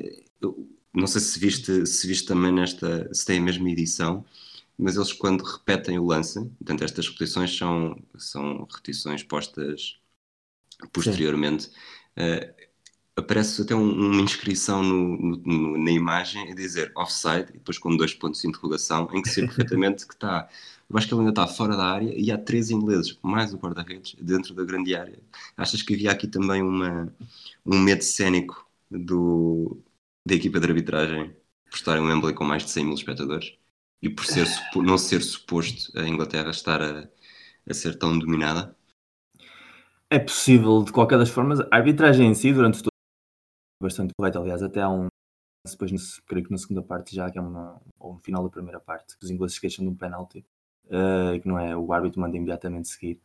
[0.93, 4.23] não sei se viste, se viste também nesta, se tem a mesma edição,
[4.77, 9.99] mas eles quando repetem o lance, portanto estas repetições são, são repetições postas
[10.91, 11.67] posteriormente,
[12.17, 12.63] uh,
[13.15, 17.95] aparece até um, uma inscrição no, no, na imagem a dizer offside, e depois com
[17.95, 20.49] dois pontos de interrogação, em que se perfeitamente que está
[20.89, 23.57] eu acho que ele ainda está fora da área e há três ingleses, mais o
[23.57, 25.19] guarda-redes, dentro da grande área.
[25.57, 27.11] Achas que havia aqui também uma,
[27.65, 29.81] um medo cénico do,
[30.25, 31.35] da equipa de arbitragem
[31.69, 33.57] por estar em Wembley com mais de 100 mil espectadores
[34.03, 37.07] e por ser, não ser suposto a Inglaterra estar a,
[37.67, 38.75] a ser tão dominada?
[40.09, 41.61] É possível, de qualquer das formas.
[41.61, 42.91] A arbitragem em si, durante todo
[43.81, 45.07] bastante correta, aliás, até há um
[45.65, 48.81] depois, creio que na segunda parte já, que é uma, ou no final da primeira
[48.81, 50.45] parte, que os ingleses queixam de um penalti
[50.87, 53.21] uh, que não é o árbitro manda imediatamente seguir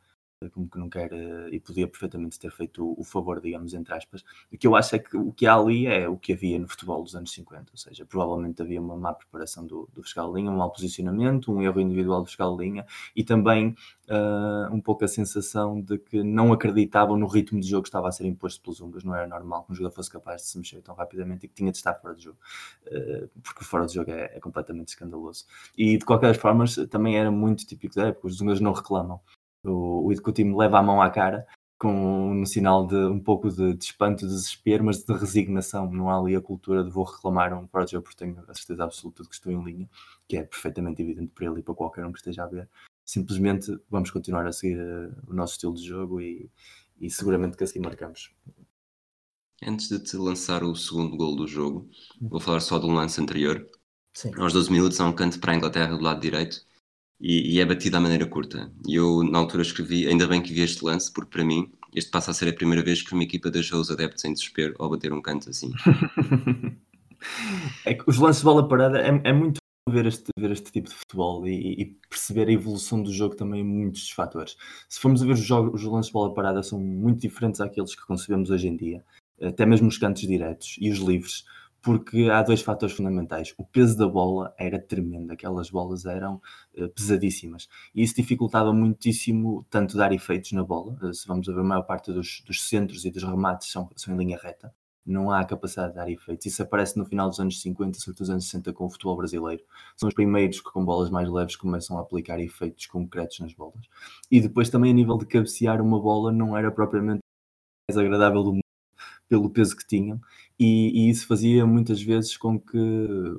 [0.53, 4.25] como que não quer uh, e podia perfeitamente ter feito o, favor, digamos, entre aspas.
[4.53, 6.69] O que eu acho é que o que há ali é o que havia no
[6.69, 10.41] futebol dos anos 50, ou seja, provavelmente havia uma má preparação do, do fiscal de
[10.41, 13.75] linha, um mau posicionamento, um erro individual do fiscal de linha e também
[14.09, 18.09] uh, um pouco a sensação de que não acreditavam no ritmo de jogo que estava
[18.09, 20.59] a ser imposto pelos húngaros, não era normal que um jogador fosse capaz de se
[20.59, 22.39] mexer tão rapidamente e que tinha de estar fora de jogo,
[22.87, 25.47] uh, porque fora de jogo é, é completamente escandaloso.
[25.77, 29.21] E de qualquer forma também era muito típico da época, os húngaros não reclamam
[29.69, 31.47] o, o executivo leva a mão à cara
[31.79, 35.91] com um sinal de um pouco de, de espanto, de desespero, mas de resignação.
[35.91, 39.23] Não há ali a cultura de vou reclamar um project porque tenho a certeza absoluta
[39.23, 39.89] de que estou em linha,
[40.27, 42.69] que é perfeitamente evidente para ele e para qualquer um que esteja a ver.
[43.05, 46.51] Simplesmente vamos continuar a seguir uh, o nosso estilo de jogo e,
[47.01, 48.33] e seguramente que assim marcamos.
[49.65, 51.89] Antes de te lançar o segundo gol do jogo,
[52.21, 53.65] vou falar só um lance anterior.
[54.13, 54.33] Sim.
[54.37, 56.68] Aos 12 minutos há um canto para a Inglaterra do lado direito
[57.21, 58.71] e, e é batido à maneira curta.
[58.87, 62.11] E eu, na altura, escrevi: ainda bem que vi este lance, porque para mim, este
[62.11, 64.91] passa a ser a primeira vez que uma equipa deixou os adeptos em desespero ao
[64.91, 65.73] bater um canto assim.
[67.85, 70.89] é que os lances de bola parada é, é muito ver este, ver este tipo
[70.89, 74.57] de futebol e, e, perceber a evolução do jogo também em muitos fatores.
[74.89, 77.95] Se formos a ver os, jogos, os lances de bola parada são muito diferentes àqueles
[77.95, 79.05] que concebemos hoje em dia,
[79.41, 81.45] até mesmo os cantos diretos e os livres
[81.83, 83.55] porque há dois fatores fundamentais.
[83.57, 86.41] O peso da bola era tremendo, aquelas bolas eram
[86.77, 90.99] uh, pesadíssimas e isso dificultava muitíssimo tanto dar efeitos na bola.
[91.03, 94.15] Uh, se vamos ver, a maior parte dos, dos centros e dos remates são, são
[94.15, 94.73] em linha reta,
[95.09, 96.47] não há capacidade de dar efeitos.
[96.47, 99.63] Isso aparece no final dos anos 50, sobretudo dos anos 60, com o futebol brasileiro.
[99.97, 103.89] São os primeiros que, com bolas mais leves, começam a aplicar efeitos concretos nas bolas.
[104.31, 107.21] E depois, também, a nível de cabecear uma bola, não era propriamente
[107.89, 108.68] mais agradável do mundo
[109.29, 110.21] pelo peso que tinham,
[110.59, 112.79] e, e, isso fazia muitas vezes com que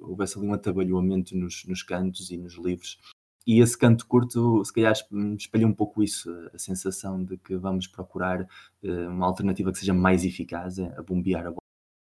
[0.02, 2.98] houvesse ali um atabalhoamento nos, nos cantos e nos livros.
[3.46, 4.94] E esse canto curto, se calhar,
[5.38, 9.94] espelha um pouco isso, a sensação de que vamos procurar uh, uma alternativa que seja
[9.94, 11.60] mais eficaz a bombear a bola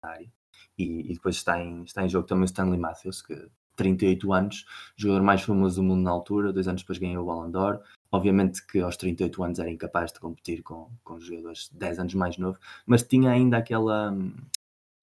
[0.04, 0.32] área.
[0.78, 3.34] E, e, depois está em, está em jogo também Stanley Matthews, que
[3.75, 7.49] 38 anos, jogador mais famoso do mundo na altura, dois anos depois ganhou o Ballon
[7.49, 7.81] d'Or,
[8.13, 12.38] Obviamente que aos 38 anos era incapaz de competir com, com jogadores 10 anos mais
[12.38, 14.15] novo, mas tinha ainda aquela,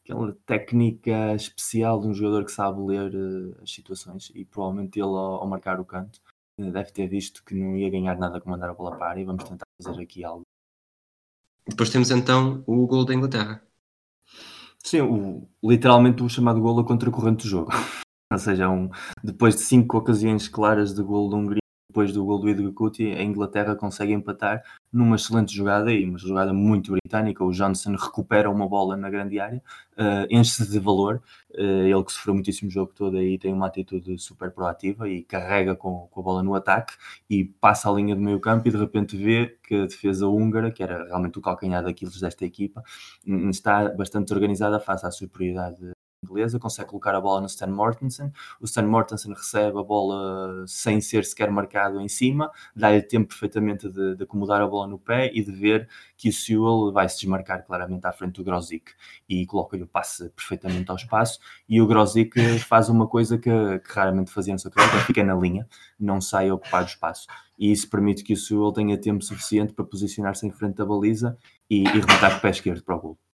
[0.05, 5.09] aquela técnica especial de um jogador que sabe ler uh, as situações e provavelmente ele
[5.09, 6.21] ao, ao marcar o canto
[6.61, 9.11] uh, deve ter visto que não ia ganhar nada com mandar a bola para a
[9.11, 10.43] área e vamos tentar fazer aqui algo.
[11.67, 13.61] Depois temos então o gol da Inglaterra.
[14.79, 17.73] Sim, o, literalmente o chamado gol a contracorrente do jogo.
[18.33, 18.89] Ou seja, um,
[19.25, 23.05] depois de cinco ocasiões claras de gol da Hungria, depois do gol do Edgar Cuti,
[23.11, 24.63] a Inglaterra consegue empatar
[24.93, 27.45] numa excelente jogada e uma jogada muito britânica.
[27.45, 29.61] O Johnson recupera uma bola na grande área,
[29.99, 31.21] uh, enche-se de valor.
[31.53, 35.25] Uh, ele que sofreu muitíssimo o jogo todo aí tem uma atitude super proativa e
[35.25, 36.95] carrega com, com, a bola no ataque
[37.29, 40.71] e passa a linha do meio campo e de repente vê que a defesa húngara,
[40.71, 42.85] que era realmente o calcanhar daqueles desta equipa,
[43.51, 45.91] está bastante organizada face à superioridade
[46.41, 48.33] inglesa, consegue colocar a bola no Stan Mortensen.
[48.61, 53.89] O Stan Mortensen recebe a bola sem ser sequer marcado em cima, dá-lhe tempo perfeitamente
[53.89, 57.21] de, de, acomodar a bola no pé e de ver que o Sewell vai se
[57.21, 58.93] desmarcar claramente à frente do Grosic
[59.29, 61.39] e coloca-lhe o passe perfeitamente ao espaço.
[61.69, 65.35] E o Grosic faz uma coisa que, que raramente fazia no seu carreira, fica na
[65.35, 65.67] linha,
[65.99, 67.27] não sai a ocupar o espaço.
[67.59, 71.37] E isso permite que o Sewell tenha tempo suficiente para posicionar-se em frente da baliza
[71.69, 73.30] e, e rematar com o pé esquerdo para o gol.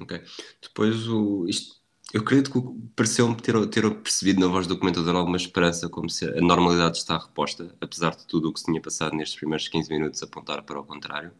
[0.00, 0.22] Ok.
[0.62, 1.76] Depois, o, isto,
[2.12, 6.24] eu acredito que pareceu-me ter, ter percebido na voz do comentador alguma esperança, como se
[6.26, 9.90] a normalidade está reposta, apesar de tudo o que se tinha passado nestes primeiros 15
[9.90, 11.32] minutos apontar para o contrário.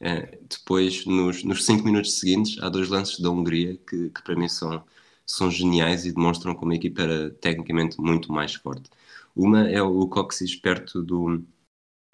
[0.00, 4.36] É, depois, nos, nos 5 minutos seguintes, há dois lances da Hungria que, que para
[4.36, 4.82] mim são,
[5.26, 8.90] são geniais e demonstram como a equipa era tecnicamente muito mais forte.
[9.36, 11.44] Uma é o Coxis perto, do,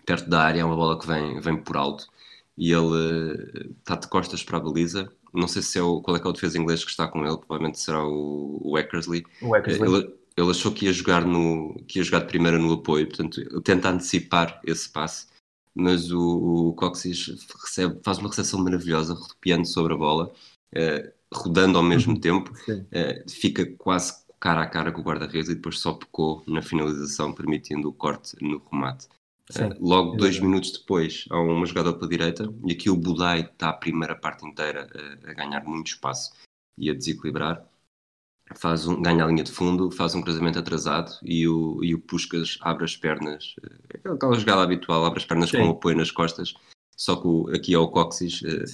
[0.04, 2.08] perto da área, é uma bola que vem, vem por alto
[2.56, 6.20] e ele está de costas para a baliza não sei se é o, qual é
[6.20, 9.24] que é o defesa inglês que está com ele, provavelmente será o, o Eckersley.
[9.42, 9.94] O Eckersley.
[9.94, 13.40] Ele, ele, achou que ia jogar no que ia jogar de primeira no apoio, portanto
[13.40, 15.26] ele tenta antecipar esse passe,
[15.74, 20.32] mas o, o Coxis recebe, faz uma recepção maravilhosa, arrepiando sobre a bola,
[20.74, 22.20] eh, rodando ao mesmo uhum.
[22.20, 22.52] tempo,
[22.90, 27.32] eh, fica quase cara a cara com o guarda-redes e depois só pecou na finalização,
[27.32, 29.08] permitindo o corte no remate.
[29.48, 33.68] Sim, logo dois minutos depois há uma jogada pela direita e aqui o Budai está
[33.68, 36.32] a primeira parte inteira a, a, ganhar muito espaço
[36.76, 37.64] e a desequilibrar.
[38.56, 42.00] Faz um, ganha a linha de fundo, faz um cruzamento atrasado e o, e o
[42.00, 45.58] Puskas abre as pernas, eh, aquela jogada habitual, abre as pernas Sim.
[45.58, 46.54] com apoio nas costas,
[46.96, 48.64] só que o, aqui é o Coxis eh,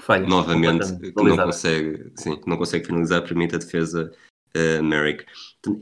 [0.00, 4.12] Falha, novamente que não consegue, sim, não consegue finalizar, permite a defesa
[4.56, 5.24] uh, Merrick.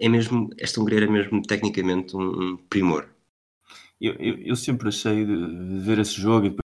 [0.01, 3.07] é mesmo, esta Hungria é mesmo tecnicamente um, um primor
[4.01, 6.67] eu, eu, eu sempre achei de, ver esse jogo e depois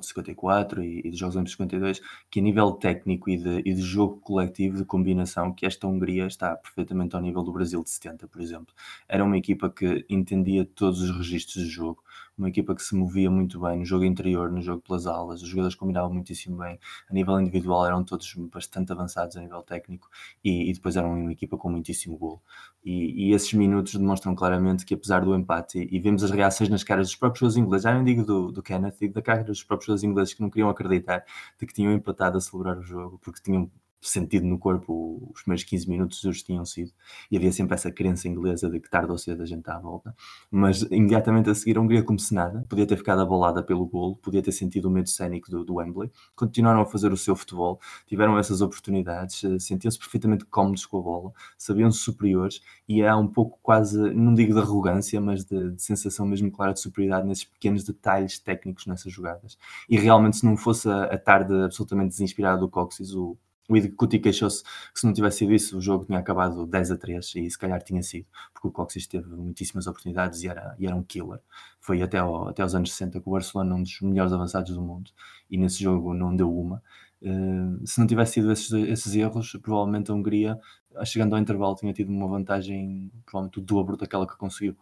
[0.00, 3.74] de 54 e, e dos Jogos Olímpicos 52, que a nível técnico e de, e
[3.74, 7.90] de jogo coletivo, de combinação, que esta Hungria está perfeitamente ao nível do Brasil de
[7.90, 8.74] 70, por exemplo.
[9.08, 12.02] Era uma equipa que entendia todos os registros de jogo,
[12.36, 15.48] uma equipa que se movia muito bem no jogo interior, no jogo pelas alas, os
[15.48, 20.08] jogadores combinavam muitíssimo bem, a nível individual eram todos bastante avançados a nível técnico
[20.44, 22.42] e, e depois eram uma equipa com muitíssimo gol.
[22.84, 26.82] E, e, esses minutos demonstram claramente que apesar do empate, e vemos as reações nas
[26.82, 29.62] caras dos próprios jogadores ingleses, já não digo do, do Kenneth, digo da cara dos
[29.62, 31.24] próprios jogadores ingleses que não queriam acreditar
[31.58, 33.70] de que tinham empatado a celebrar o jogo, porque tinham
[34.08, 36.92] sentido no corpo os primeiros 15 minutos os tinham sido
[37.30, 39.78] e havia sempre essa crença inglesa de que tarde ou cedo a gente está à
[39.78, 40.14] volta.
[40.50, 44.16] Mas imediatamente a seguir a Hungria como se nada podia ter ficado abolada pelo golo
[44.16, 46.10] podia ter sentido o medo cénico do, do Wembley.
[46.34, 51.02] Continuaram a fazer o seu futebol tiveram essas oportunidades eh, sentiam-se perfeitamente cómodos com a
[51.02, 55.82] bola sabiam-se superiores e há um pouco quase, não digo de arrogância mas de, de
[55.82, 59.58] sensação mesmo clara de superioridade nesses pequenos detalhes técnicos nessas jogadas.
[59.88, 63.36] E realmente se não fosse a, a tarde absolutamente desinspirada do Coxis o
[63.72, 66.96] o Idcuti queixou-se que se não tivesse sido isso, o jogo tinha acabado 10 a
[66.98, 70.86] 3 e se calhar tinha sido, porque o Coxis teve muitíssimas oportunidades e era, e
[70.86, 71.40] era um killer.
[71.80, 74.82] Foi até, ao, até aos anos 60 que o Barcelona, um dos melhores avançados do
[74.82, 75.10] mundo,
[75.50, 76.82] e nesse jogo não deu uma.
[77.22, 80.60] Uh, se não tivesse sido esses, esses, erros, provavelmente a Hungria,
[81.06, 84.76] chegando ao intervalo, tinha tido uma vantagem, provavelmente o dobro daquela que conseguiu.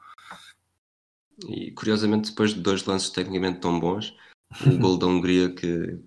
[1.48, 4.16] E curiosamente, depois de dois lances tecnicamente tão bons,
[4.66, 6.00] o gol da Hungria que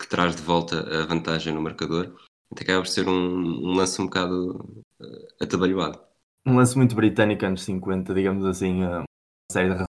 [0.00, 2.14] que traz de volta a vantagem no marcador,
[2.52, 6.00] até acaba por ser um, um lance um bocado uh, atabalhoado.
[6.46, 9.04] Um lance muito britânico, anos 50, digamos assim, uma
[9.52, 9.84] série de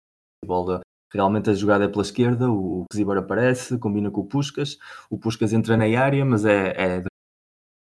[0.46, 0.82] bola.
[1.14, 4.78] Realmente a jogada é pela esquerda, o Zibor aparece, combina com o Puskas,
[5.10, 7.04] o Puskas entra na área, mas é, é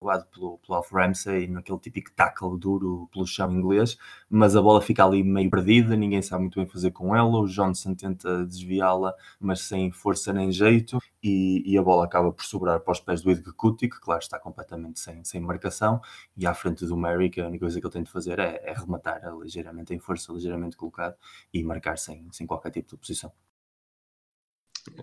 [0.00, 3.96] levado pelo, pelo Alf Ramsey naquele típico tackle duro pelo chão inglês,
[4.30, 7.40] mas a bola fica ali meio perdida, ninguém sabe muito bem fazer com ela.
[7.40, 12.44] O Johnson tenta desviá-la, mas sem força nem jeito, e, e, a bola acaba por
[12.44, 16.00] sobrar para os pés do Edgar Cuti, que claro está completamente sem, sem marcação,
[16.36, 18.60] e à frente do Mary, que a única coisa que ele tem de fazer é,
[18.64, 21.16] é rematar ligeiramente em força, ligeiramente colocado,
[21.52, 23.32] e marcar sem, sem qualquer tipo de oposição.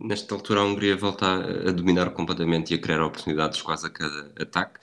[0.01, 4.31] Nesta altura, a Hungria volta a, dominar completamente e a criar oportunidades quase a cada
[4.41, 4.79] ataque.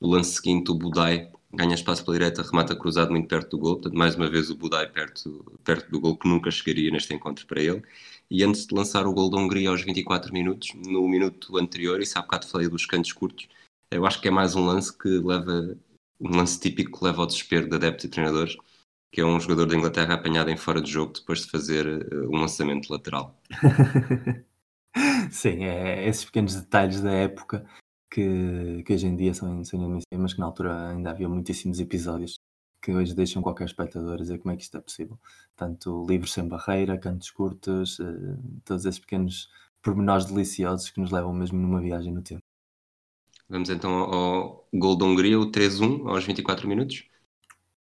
[0.00, 3.74] No lance seguinte, o Budai ganha espaço pela direita, remata cruzado muito perto do gol.
[3.76, 7.46] Portanto, mais uma vez, o Budai perto, perto do gol que nunca chegaria neste encontro
[7.46, 7.82] para ele.
[8.30, 12.06] E antes de lançar o gol da Hungria aos 24 minutos, no minuto anterior, e
[12.14, 13.48] há bocado falei dos cantos curtos,
[13.90, 15.76] eu acho que é mais um lance que leva,
[16.20, 18.56] um lance típico que leva ao desespero de adeptos e treinadores,
[19.16, 22.28] que é um jogador da Inglaterra apanhado em fora de jogo depois de fazer uh,
[22.28, 23.34] um lançamento lateral.
[25.32, 27.64] Sim, é esses pequenos detalhes da época
[28.10, 31.80] que, que hoje em dia são, são inadmissíveis, mas que na altura ainda havia muitíssimos
[31.80, 32.38] episódios
[32.82, 35.18] que hoje deixam qualquer espectador a dizer como é que isto é possível.
[35.56, 39.48] Tanto livros sem barreira, cantos curtos, uh, todos esses pequenos
[39.80, 42.42] pormenores deliciosos que nos levam mesmo numa viagem no tempo.
[43.48, 47.08] Vamos então ao gol da Hungria, o 3-1, aos 24 minutos.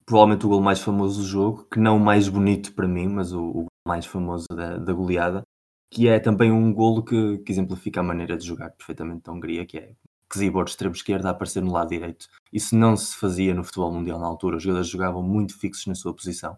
[0.07, 3.33] Provavelmente o gol mais famoso do jogo, que não o mais bonito para mim, mas
[3.33, 5.43] o, o mais famoso da, da goleada,
[5.91, 9.67] que é também um golo que, que, exemplifica a maneira de jogar perfeitamente da Hungria,
[9.67, 9.95] que é
[10.33, 12.29] Czibor, extremo esquerdo, a aparecer no lado direito.
[12.53, 14.57] Isso não se fazia no futebol mundial na altura.
[14.57, 16.53] Os jogadores jogavam muito fixos na sua posição.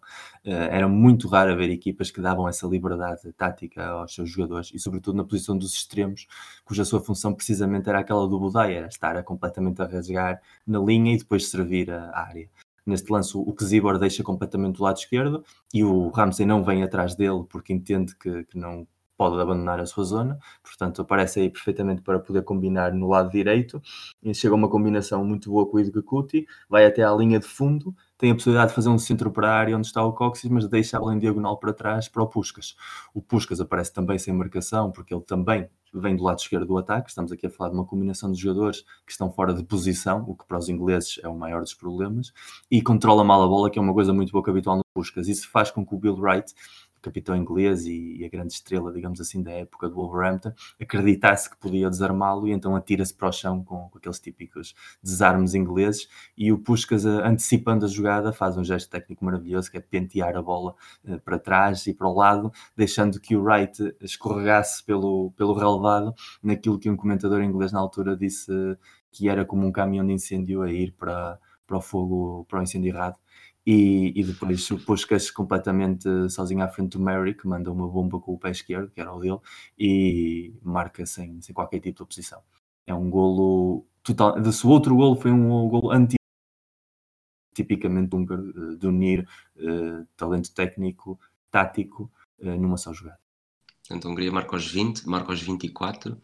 [0.45, 4.79] Uh, era muito raro haver equipas que davam essa liberdade tática aos seus jogadores e,
[4.79, 6.27] sobretudo, na posição dos extremos,
[6.65, 11.15] cuja sua função precisamente era aquela do Budai, era estar completamente a rasgar na linha
[11.15, 12.49] e depois servir a área.
[12.89, 17.15] Neste lance, o Czibor deixa completamente o lado esquerdo e o Ramsey não vem atrás
[17.15, 22.01] dele porque entende que, que não pode abandonar a sua zona, portanto aparece aí perfeitamente
[22.01, 23.83] para poder combinar no lado direito,
[24.23, 27.95] e chega uma combinação muito boa com o Idgakuti, vai até à linha de fundo,
[28.17, 30.67] tem a possibilidade de fazer um centro para a área onde está o Coxis, mas
[30.69, 32.75] deixa a em diagonal para trás para o Puskas.
[33.13, 37.09] O Puskas aparece também sem marcação, porque ele também vem do lado esquerdo do ataque.
[37.09, 40.35] Estamos aqui a falar de uma combinação de jogadores que estão fora de posição, o
[40.35, 42.33] que para os ingleses é o maior dos problemas,
[42.71, 45.29] e controla mal a bola, que é uma coisa muito pouco habitual no Puskas.
[45.29, 46.53] Isso faz com que o Bill Wright
[47.01, 51.89] capitão inglês e, a grande estrela, digamos assim, da época do Wolverhampton, acreditasse que podia
[51.89, 56.59] desarmá-lo e então atira-se para o chão com, com, aqueles típicos desarmes ingleses e o
[56.59, 60.75] Puskas, eh, antecipando a jogada, faz um gesto técnico maravilhoso que é pentear a bola
[61.05, 66.15] uh, para trás e para o lado, deixando que o Wright escorregasse pelo, pelo relevado
[66.43, 68.53] naquilo que um comentador inglês na altura disse
[69.11, 72.63] que era como um caminhão de incêndio a ir para, para o fogo, para o
[72.63, 73.19] incêndio errado
[73.71, 78.33] e, e depois Puskas completamente sozinho à frente do Mary, que manda uma bomba com
[78.33, 79.41] o pé esquerdo, que era o dele,
[79.79, 82.41] e marca sem, sem qualquer tipo de oposição.
[82.87, 84.43] É um golo total.
[84.51, 86.17] Se o outro golo foi um golo anti
[87.53, 93.19] tipicamente húngaro, de unir uh, talento técnico, tático, uh, numa só jogada.
[93.83, 96.21] Portanto, a Hungria marca aos 20, marca aos 24, uh,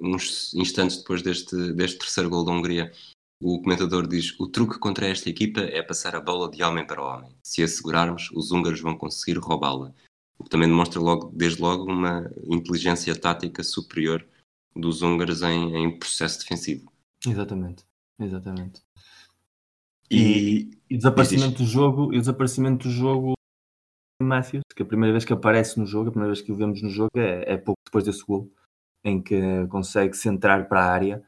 [0.00, 2.92] uns instantes depois deste, deste terceiro gol da Hungria,
[3.40, 7.02] o comentador diz: o truque contra esta equipa é passar a bola de homem para
[7.02, 7.36] homem.
[7.42, 9.94] Se a segurarmos, os húngaros vão conseguir roubá-la.
[10.38, 14.26] O que também demonstra logo, desde logo uma inteligência tática superior
[14.74, 16.92] dos húngaros em, em processo defensivo.
[17.26, 17.84] Exatamente,
[18.20, 18.82] exatamente.
[20.10, 23.34] E, e, e desaparecimento do jogo, e o desaparecimento do jogo
[24.22, 26.82] Matthews, que a primeira vez que aparece no jogo, a primeira vez que o vemos
[26.82, 28.50] no jogo é, é pouco depois desse gol,
[29.04, 31.24] em que consegue centrar para a área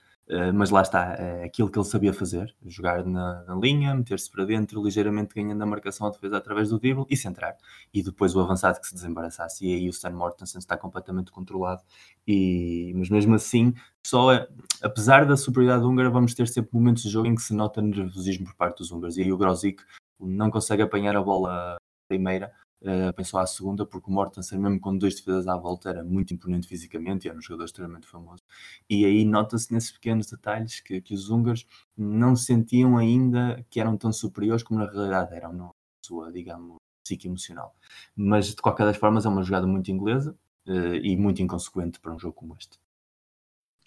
[0.55, 4.45] mas lá está, é aquilo que ele sabia fazer, jogar na, na linha, meter-se para
[4.45, 7.57] dentro, ligeiramente ganhando a marcação à defesa através do dribble e centrar.
[7.93, 9.67] E depois o avançado que se desembaraçasse.
[9.67, 11.83] E aí o Stan Mortensen está completamente controlado.
[12.27, 13.75] E, mas mesmo assim,
[14.07, 14.49] só é,
[14.83, 18.47] apesar da superioridade húngara, vamos ter sempre momentos de jogo em que se nota nervosismo
[18.47, 19.17] por parte dos húngaros.
[19.17, 19.83] E aí o Grosic
[20.21, 21.77] não consegue apanhar a bola
[22.09, 22.53] primeira
[22.83, 26.35] uh, pensou à segunda, porque o Mortensen, mesmo com dois defesas à volta, era muito
[26.35, 28.43] imponente fisicamente e era um jogador extremamente famoso.
[28.89, 31.67] E aí nota-se nesses pequenos detalhes que, que os húngaros
[31.97, 35.71] não sentiam ainda que eram tão superiores como na realidade eram, na
[36.05, 37.75] sua, digamos, psique emocional.
[38.17, 42.15] Mas de qualquer das formas é uma jogada muito inglesa uh, e muito inconsequente para
[42.15, 42.79] um jogo como este.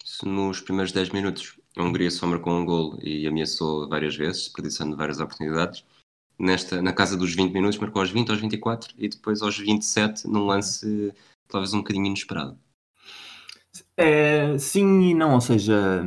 [0.04, 4.44] Se nos primeiros 10 minutos a Hungria só marcou um gol e ameaçou várias vezes,
[4.44, 5.86] desperdiçando várias oportunidades,
[6.38, 10.27] nesta, na casa dos 20 minutos, marcou aos 20, aos 24 e depois aos 27
[10.27, 11.13] num lance
[11.47, 12.57] talvez um bocadinho inesperado.
[13.95, 16.03] É, sim e não, ou seja,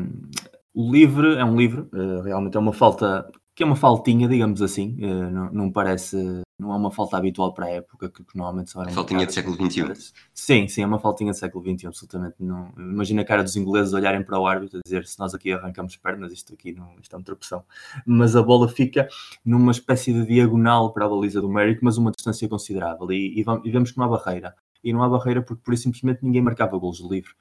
[0.74, 4.60] o livre é um livre, eh, realmente é uma falta que é uma faltinha, digamos
[4.60, 8.36] assim, uh, não, não, parece, não é uma falta habitual para a época, que, que
[8.36, 10.12] normalmente só era Faltinha de século XXI.
[10.32, 12.36] Sim, sim, é uma faltinha de século XXI, absolutamente.
[12.40, 15.52] Não, imagina a cara dos ingleses olharem para o árbitro a dizer se nós aqui
[15.52, 17.62] arrancamos pernas, isto aqui não, isto é uma tropeção.
[18.06, 19.06] Mas a bola fica
[19.44, 23.42] numa espécie de diagonal para a baliza do Merrick, mas uma distância considerável, e, e,
[23.42, 24.54] vamos, e vemos que não há barreira.
[24.82, 27.32] E não há barreira porque por isso simplesmente ninguém marcava golos de livre.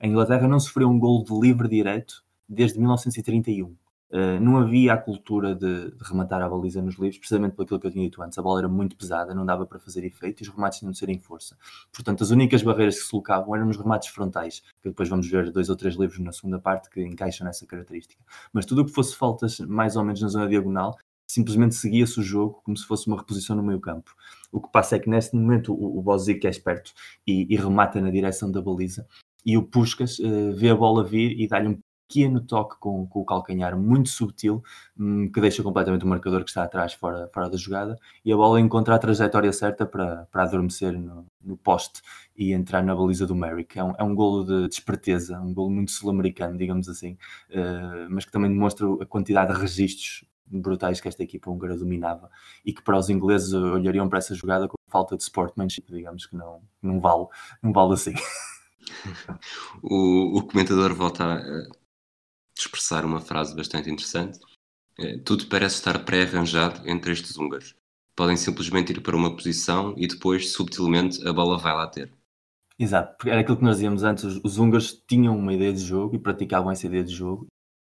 [0.00, 3.76] A Inglaterra não sofreu um gol de livre direto desde 1931
[4.14, 7.84] Uh, não havia a cultura de, de, rematar a baliza nos livros, precisamente pelo que
[7.84, 8.38] eu tinha dito antes.
[8.38, 10.98] A bola era muito pesada, não dava para fazer efeito e os remates tinham de
[10.98, 11.56] ser em força.
[11.92, 15.50] Portanto, as únicas barreiras que se colocavam eram nos remates frontais, que depois vamos ver
[15.50, 18.22] dois ou três livros na segunda parte que encaixam nessa característica.
[18.52, 20.96] Mas tudo o que fosse faltas mais ou menos na zona diagonal,
[21.26, 24.14] simplesmente seguia-se o jogo como se fosse uma reposição no meio campo.
[24.52, 26.92] O que passa é que neste momento o, o Bozic é esperto
[27.26, 29.08] e, e remata na direção da baliza
[29.44, 33.20] e o Puskas uh, vê a bola vir e dá-lhe um pequeno toque com, com
[33.20, 34.62] o calcanhar, muito subtil,
[34.98, 38.36] hum, que deixa completamente o marcador que está atrás fora, fora da jogada, e a
[38.36, 42.02] bola encontra a trajetória certa para, para adormecer no, no poste
[42.36, 43.78] e entrar na baliza do Merrick.
[43.78, 47.12] É um, é um golo de, de esperteza, um golo muito sul-americano, digamos assim,
[47.50, 52.30] uh, mas que também demonstra a quantidade de registros brutais que esta equipa húngara dominava
[52.64, 56.36] e que para os ingleses olhariam para essa jogada com falta de sportsmanship, digamos que
[56.36, 57.26] não, não vale,
[57.62, 58.14] não vale assim.
[59.82, 61.83] o, o comentador volta a
[62.60, 64.38] expressar uma frase bastante interessante.
[64.98, 67.74] É, Tudo parece estar pré-arranjado entre estes húngaros.
[68.16, 72.12] Podem simplesmente ir para uma posição e depois, subtilmente, a bola vai lá ter.
[72.78, 76.16] Exato, porque era aquilo que nós dizíamos antes, os húngaros tinham uma ideia de jogo
[76.16, 77.46] e praticavam essa ideia de jogo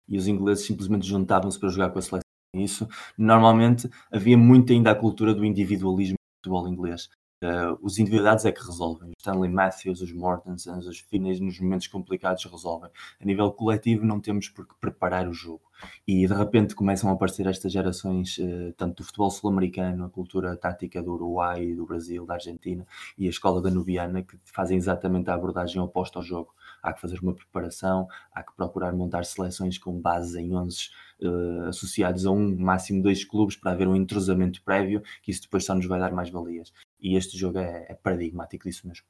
[0.08, 2.22] e os ingleses simplesmente juntavam-se para jogar com a seleção
[2.56, 2.88] isso.
[3.18, 7.10] Normalmente havia muito ainda a cultura do individualismo no futebol inglês.
[7.44, 9.12] Uh, os individualidades é que resolvem.
[9.20, 12.90] Stanley Matthews, os Mortensons, os Finney nos momentos complicados resolvem.
[13.20, 15.62] A nível coletivo não temos por que preparar o jogo.
[16.08, 20.56] E de repente começam a aparecer estas gerações, uh, tanto do futebol sul-americano, a cultura
[20.56, 25.34] tática do Uruguai, do Brasil, da Argentina e a escola danubiana, que fazem exatamente a
[25.34, 26.54] abordagem oposta ao jogo
[26.86, 30.90] há que fazer uma preparação, há que procurar montar seleções com base em 11
[31.22, 35.66] uh, associados a um, máximo dois clubes para haver um entrosamento prévio, que isso depois
[35.66, 36.72] só nos vai dar mais valias.
[37.00, 39.06] E este jogo é, é paradigmático disso mesmo.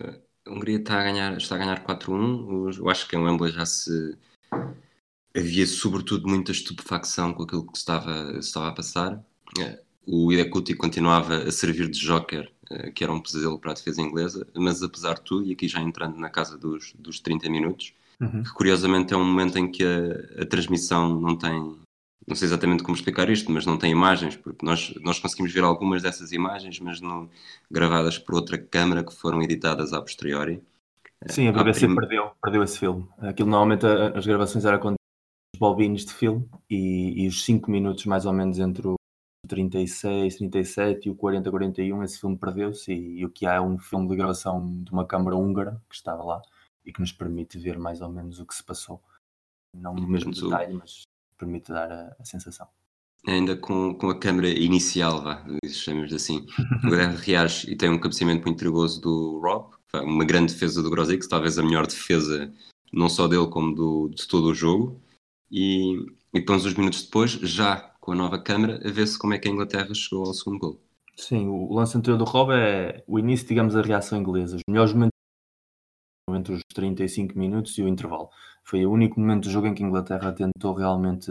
[0.00, 3.66] A Hungria está a ganhar, está a ganhar 4-1, eu acho que em Wembley já
[3.66, 4.16] se
[5.34, 9.14] havia sobretudo muita estupefacção com aquilo que estava, estava a passar.
[9.58, 13.74] Uh, o Idekuti continuava a servir de joker eh, que era um pesadelo para a
[13.74, 17.48] defesa inglesa, mas apesar de tudo, e aqui já entrando na casa dos, dos 30
[17.48, 18.42] minutos, uhum.
[18.42, 21.76] que curiosamente é um momento em que a, a, transmissão não tem,
[22.26, 25.64] não sei exatamente como explicar isto, mas não tem imagens, porque nós, nós conseguimos ver
[25.64, 27.28] algumas dessas imagens, mas não
[27.70, 30.62] gravadas por outra câmara que foram editadas a posteriori.
[31.26, 31.94] Sim, a BBC prim...
[31.94, 33.08] perdeu, perdeu esse filme.
[33.18, 34.94] Aquilo normalmente as gravações eram com
[35.58, 38.96] bobines de filme e, e os 5 minutos mais ou menos entre o
[39.48, 43.60] 36, 37 e o 40, 41, esse filme perdeu-se e, e, o que há é
[43.60, 46.42] um filme de gravação de uma câmara húngara que estava lá
[46.84, 49.00] e que nos permite ver mais ou menos o que se passou.
[49.74, 51.05] Não no mesmo detalhe, mas
[51.36, 52.66] permite dar a, a sensação.
[53.26, 56.46] Ainda com, com a câmara inicial, vá, chamamos assim.
[56.84, 60.90] O Guerra reage e tem um cabeceamento muito perigoso do Rob, uma grande defesa do
[60.90, 62.52] Grozix, talvez a melhor defesa
[62.92, 65.00] não só dele como do, de todo o jogo.
[65.50, 65.94] E,
[66.32, 69.38] e depois, uns minutos depois, já com a nova câmara a ver se como é
[69.38, 70.80] que a Inglaterra chegou ao segundo gol.
[71.16, 74.56] Sim, o lance anterior do Rob é o início, digamos, da reação inglesa.
[74.56, 75.15] Os melhores momentos
[76.34, 78.30] entre os 35 minutos e o intervalo.
[78.64, 81.30] Foi o único momento do jogo em que a Inglaterra tentou realmente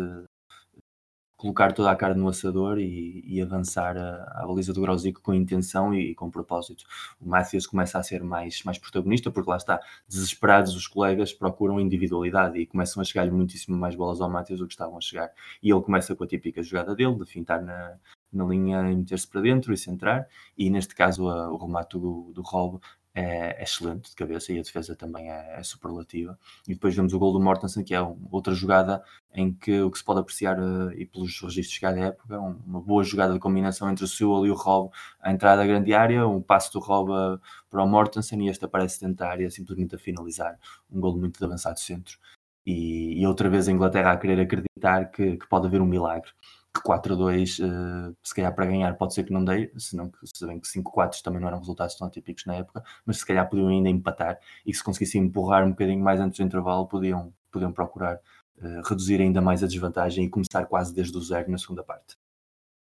[1.35, 5.33] colocar toda a carne no assador e, e avançar a, a, baliza do Grauzico com
[5.33, 6.85] intenção e, e, com propósito.
[7.19, 11.77] O Matthews começa a ser mais, mais protagonista porque lá está, desesperados os colegas procuram
[11.77, 15.29] individualidade e começam a chegar-lhe muitíssimo mais bolas ao Matthews do que estavam a chegar.
[15.61, 17.97] E ele começa com a típica jogada dele, de fintar na,
[18.31, 20.25] na linha e meter-se para dentro e centrar,
[20.57, 22.79] e neste caso a, o remate do, do Rob
[23.15, 26.37] é, é, excelente de cabeça e a defesa também é, é, superlativa.
[26.67, 29.01] E depois vemos o gol do Mortensen, que é outra jogada
[29.33, 32.39] em que o que se pode apreciar, uh, e pelos registros que há da época,
[32.39, 34.91] um, uma boa jogada de combinação entre o Sewell e o Rob,
[35.21, 37.39] a entrada da grande área, um passo do Rob uh,
[37.69, 40.59] para o Mortensen e este aparece dentro da área simplesmente a finalizar.
[40.91, 42.17] Um gol muito de avançado centro.
[42.65, 46.31] E, e, outra vez a Inglaterra a querer acreditar que, que pode haver um milagre
[46.75, 50.45] que 4-2, uh, se calhar para ganhar pode ser que não dê, senão que, se
[50.45, 53.69] bem que 5-4 também não eram resultados tão típicos na época, mas se calhar podiam
[53.69, 57.71] ainda empatar e que se conseguissem empurrar um bocadinho mais antes do intervalo, podiam, podiam
[57.71, 58.19] procurar
[58.57, 62.17] uh, reduzir ainda mais a desvantagem e começar quase desde o zero na segunda parte.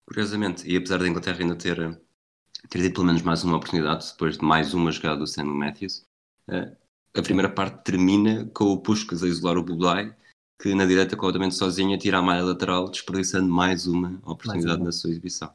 [0.05, 1.77] Curiosamente, e apesar da Inglaterra ainda ter,
[2.69, 6.05] ter tido pelo menos mais uma oportunidade, depois de mais uma jogada do Sam Matthews,
[6.49, 6.75] uh,
[7.17, 10.15] a primeira parte termina com o Puskas a isolar o Bublai
[10.61, 14.91] que na direita completamente sozinha tira a malha lateral, desperdiçando mais uma oportunidade mais na
[14.91, 15.51] sua exibição.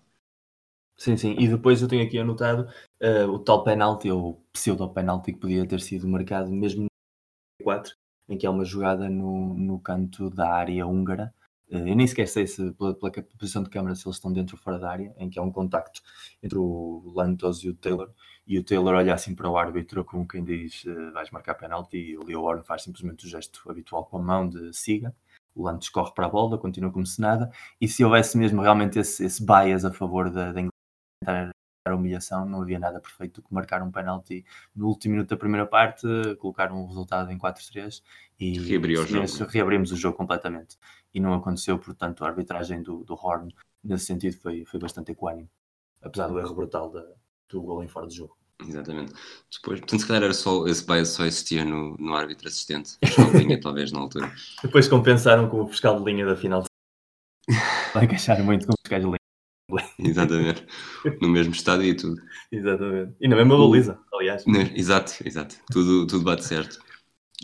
[0.96, 1.36] Sim, sim.
[1.38, 2.68] E depois eu tenho aqui anotado
[3.02, 6.88] uh, o tal penalti, ou pseudo-penalti que podia ter sido marcado mesmo no
[7.62, 7.94] 4,
[8.28, 11.32] em que há uma jogada no, no canto da área húngara.
[11.70, 14.56] Uh, eu nem sequer sei se pela, pela posição de câmara se eles estão dentro
[14.56, 16.00] ou fora da área, em que há um contacto
[16.42, 18.10] entre o Lantos e o Taylor
[18.46, 21.96] e o Taylor olha assim para o árbitro como quem diz uh, vais marcar penalti
[21.96, 25.14] e o Leo Warren faz simplesmente o gesto habitual com a mão de siga.
[25.54, 27.50] O Lantos corre para a bola, continua como se nada
[27.80, 31.55] e se houvesse mesmo realmente esse, esse bias a favor da, da Inglaterra
[31.92, 35.36] a humilhação, não havia nada perfeito do que marcar um penalti no último minuto da
[35.36, 36.06] primeira parte,
[36.38, 38.02] colocar um resultado em 4-3
[38.38, 38.58] e
[39.48, 40.78] reabrimos o jogo completamente.
[41.14, 45.48] E não aconteceu, portanto, a arbitragem do, do Horn nesse sentido foi, foi bastante equânime,
[46.02, 47.04] apesar do erro brutal da,
[47.48, 48.36] do gol em fora de jogo.
[48.60, 49.12] Exatamente.
[49.52, 53.30] Depois, portanto, se calhar era só, esse bias só existia no, no árbitro assistente, fiscal
[53.30, 54.32] de linha, talvez, na altura.
[54.62, 56.64] Depois compensaram com o fiscal de linha da final.
[57.92, 59.25] Vai queixar muito com o fiscal de linha.
[59.98, 60.64] Exatamente.
[61.20, 62.20] No mesmo estádio e tudo.
[62.52, 63.14] Exatamente.
[63.20, 64.44] E na mesma baliza, aliás.
[64.74, 65.56] Exato, exato.
[65.70, 66.78] Tudo, tudo bate certo.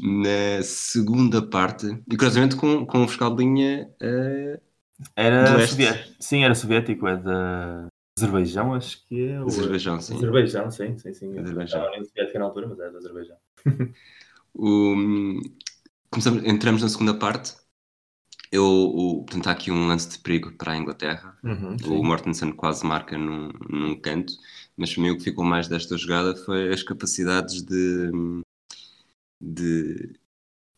[0.00, 3.90] Na segunda parte, e curiosamente com, com o fiscal de linha.
[4.00, 4.60] Uh,
[5.16, 6.14] era soviético.
[6.20, 9.36] Sim, era soviético, é da Azerbaijão, acho que é.
[9.36, 10.16] Azerbaijão, sim.
[10.16, 11.38] Azerbaijão, sim, sim, sim.
[11.38, 11.82] Azerbaijão.
[11.82, 13.36] Não soviética na altura, mas é do Azerbaijão.
[14.54, 15.40] o,
[16.10, 17.54] começamos, entramos na segunda parte.
[18.52, 21.38] Eu, o, portanto, há aqui um lance de perigo para a Inglaterra.
[21.42, 24.34] Uhum, o Mortensen quase marca num, num canto,
[24.76, 28.10] mas para mim o que ficou mais desta jogada foi as capacidades de,
[29.40, 30.12] de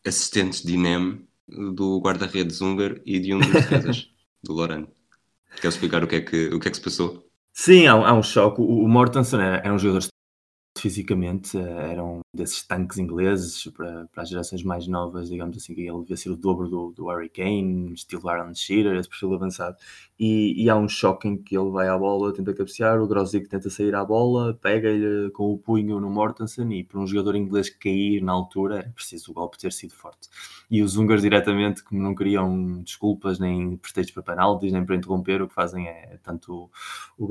[0.05, 4.09] assistentes de INEM do guarda-redes húngaro e de um dos defesas,
[4.41, 4.87] do Loran.
[5.59, 7.29] Quer explicar o que é que, o que, é que se passou?
[7.51, 8.61] Sim, há, há um choque.
[8.61, 10.07] O, o Mortensen era, era um jogador
[10.85, 15.73] fisicamente, eh, era um desses tanques ingleses para, para as gerações mais novas, digamos assim,
[15.73, 19.33] que ele devia ser o dobro do, do Harry Kane, estilo Aaron Shearer, esse perfil
[19.33, 19.75] avançado.
[20.19, 23.49] E, e, há um choque em que ele vai à bola, tenta cabecear, o Grosic
[23.49, 27.69] tenta sair à bola, pega-lhe com o punho no Mortensen e para um jogador inglês
[27.69, 30.29] cair na altura era preciso o golpe ter sido forte.
[30.69, 35.41] E os húngaros diretamente, como não queriam desculpas, nem pretextos para penaltis, nem para interromper,
[35.41, 36.69] o que fazem é tanto
[37.17, 37.27] o, o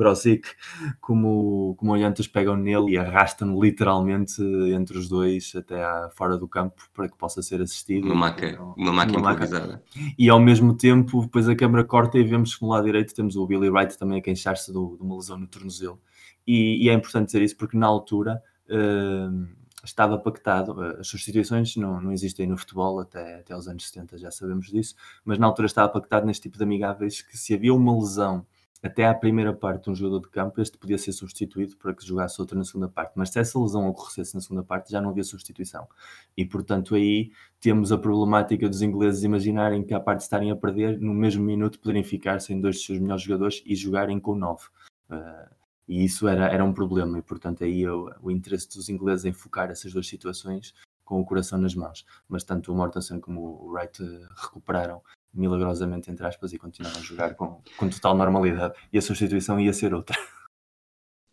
[1.00, 4.42] como, como o Jantas pegam nele e arrastam literalmente
[4.72, 8.06] entre os dois até fora do campo para que possa ser assistido.
[8.06, 9.82] Uma maca, uma maca uma improvisada.
[10.18, 13.36] E ao mesmo tempo, depois a câmara corta e vemos que no lado direito temos
[13.36, 16.00] o Billy Wright também a queixar-se de uma lesão no tornozelo.
[16.46, 19.48] E, e, é importante dizer isso porque na altura uh,
[19.82, 24.18] estava pactado, uh, as substituições não, não existem no futebol até, até aos anos 70,
[24.18, 27.72] já sabemos disso, mas na altura estava pactado neste tipo de amigáveis que se havia
[27.72, 28.46] uma lesão
[28.84, 32.06] até à primeira parte de um jogador de campo, este podia ser substituído para que
[32.06, 33.12] jogasse outro na segunda parte.
[33.16, 35.88] Mas se essa lesão ocorresse na segunda parte, já não havia substituição.
[36.36, 40.56] E portanto, aí temos a problemática dos ingleses imaginarem que, à parte de estarem a
[40.56, 44.34] perder, no mesmo minuto poderem ficar sem dois dos seus melhores jogadores e jogarem com
[44.34, 44.64] nove.
[45.08, 45.48] Uh,
[45.88, 49.32] e isso era, era um problema, e portanto, aí o, o interesse dos ingleses em
[49.32, 50.74] focar essas duas situações
[51.06, 52.04] com o coração nas mãos.
[52.28, 55.00] Mas tanto o Mortensen como o Wright uh, recuperaram
[55.34, 58.74] milagrosamente, entre aspas, e continuaram a jogar com, com total normalidade.
[58.92, 60.16] E a substituição ia ser outra.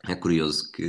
[0.08, 0.84] É curioso que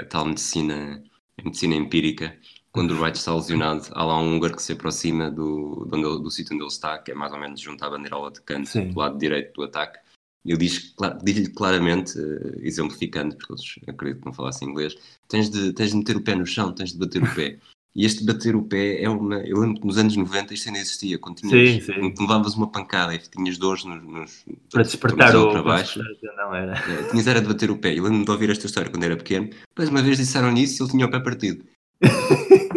[0.00, 1.02] a tal medicina,
[1.38, 2.36] a medicina empírica,
[2.72, 6.30] quando o Wright está lesionado, há lá um húngaro que se aproxima do, do, do
[6.30, 8.88] sítio onde ele está, que é mais ou menos junto à bandeirola de canto, Sim.
[8.88, 9.98] do lado direito do ataque.
[10.44, 14.94] Ele diz, diz-lhe claramente, uh, exemplificando, porque eles acredito que não falassem inglês,
[15.28, 17.58] tens de, tens de meter o pé no chão, tens de bater o pé.
[17.96, 19.36] E este bater o pé é uma.
[19.36, 21.18] Eu lembro que nos anos 90 isto ainda existia.
[21.18, 22.14] Quando, tinhas, sim, sim.
[22.20, 24.04] levavas uma pancada e tinhas dores nos.
[24.04, 25.50] nos para despertar o.
[25.50, 25.98] Para baixo.
[26.36, 26.74] Não era.
[26.74, 27.92] É, tinhas era de bater o pé.
[27.98, 29.48] Eu lembro-me de ouvir esta história quando era pequeno.
[29.68, 31.64] Depois uma vez disseram nisso e ele tinha o pé partido.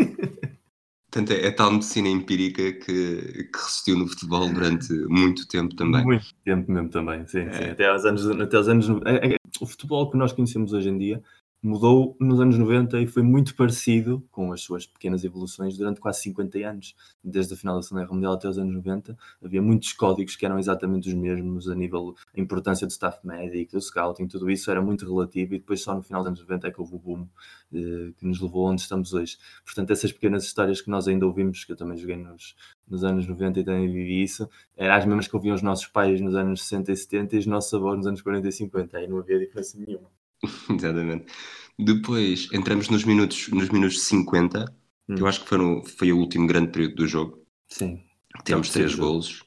[1.12, 6.06] Portanto, é, é tal medicina empírica que, que resistiu no futebol durante muito tempo também.
[6.06, 7.40] Muito tempo mesmo também, sim.
[7.40, 7.52] É.
[7.52, 7.64] sim.
[7.72, 8.88] Até, aos anos, até aos anos.
[9.06, 11.22] É, é, o futebol que nós conhecemos hoje em dia
[11.62, 16.22] mudou nos anos 90 e foi muito parecido, com as suas pequenas evoluções, durante quase
[16.22, 16.96] 50 anos.
[17.24, 20.46] Desde a final da Segunda Guerra Mundial até os anos 90, havia muitos códigos que
[20.46, 24.72] eram exatamente os mesmos a nível da importância do staff médico, do scouting, tudo isso
[24.72, 27.00] era muito relativo e depois só no final dos anos 90 é que houve o
[27.00, 27.28] boom
[27.74, 29.38] eh, que nos levou onde estamos hoje.
[29.66, 32.56] Portanto, essas pequenas histórias que nós ainda ouvimos, que eu também joguei nos,
[32.88, 36.22] nos anos 90 e também vivi isso, eram as mesmas que ouviam os nossos pais
[36.22, 39.08] nos anos 60 e 70 e os nossos avós nos anos 40 e 50, aí
[39.08, 40.19] não havia diferença nenhuma.
[40.70, 41.32] Exatamente.
[41.78, 44.66] Depois entramos nos minutos, nos minutos 50,
[45.08, 45.16] hum.
[45.16, 47.46] que eu acho que foram, foi o último grande período do jogo.
[47.68, 48.04] Sim.
[48.44, 49.44] Temos três golos.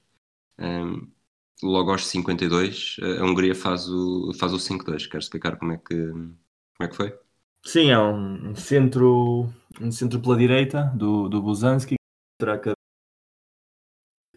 [0.58, 1.08] Um,
[1.62, 5.08] logo aos 52, a Hungria faz o, faz o 5-2.
[5.08, 6.38] Queres explicar como é, que, como
[6.80, 7.14] é que foi?
[7.64, 9.48] Sim, é um centro,
[9.80, 11.94] um centro pela direita do, do Buzanski,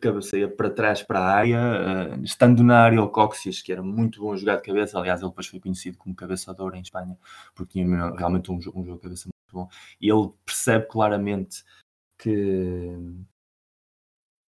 [0.07, 1.59] cabeceia para trás para a área,
[2.17, 5.29] uh, estando na área o Coxias, que era muito bom jogar de cabeça, aliás ele
[5.29, 7.17] depois foi conhecido como cabeçador em Espanha,
[7.53, 9.67] porque tinha realmente um, um jogo de cabeça muito bom,
[9.99, 11.63] e ele percebe claramente
[12.17, 12.97] que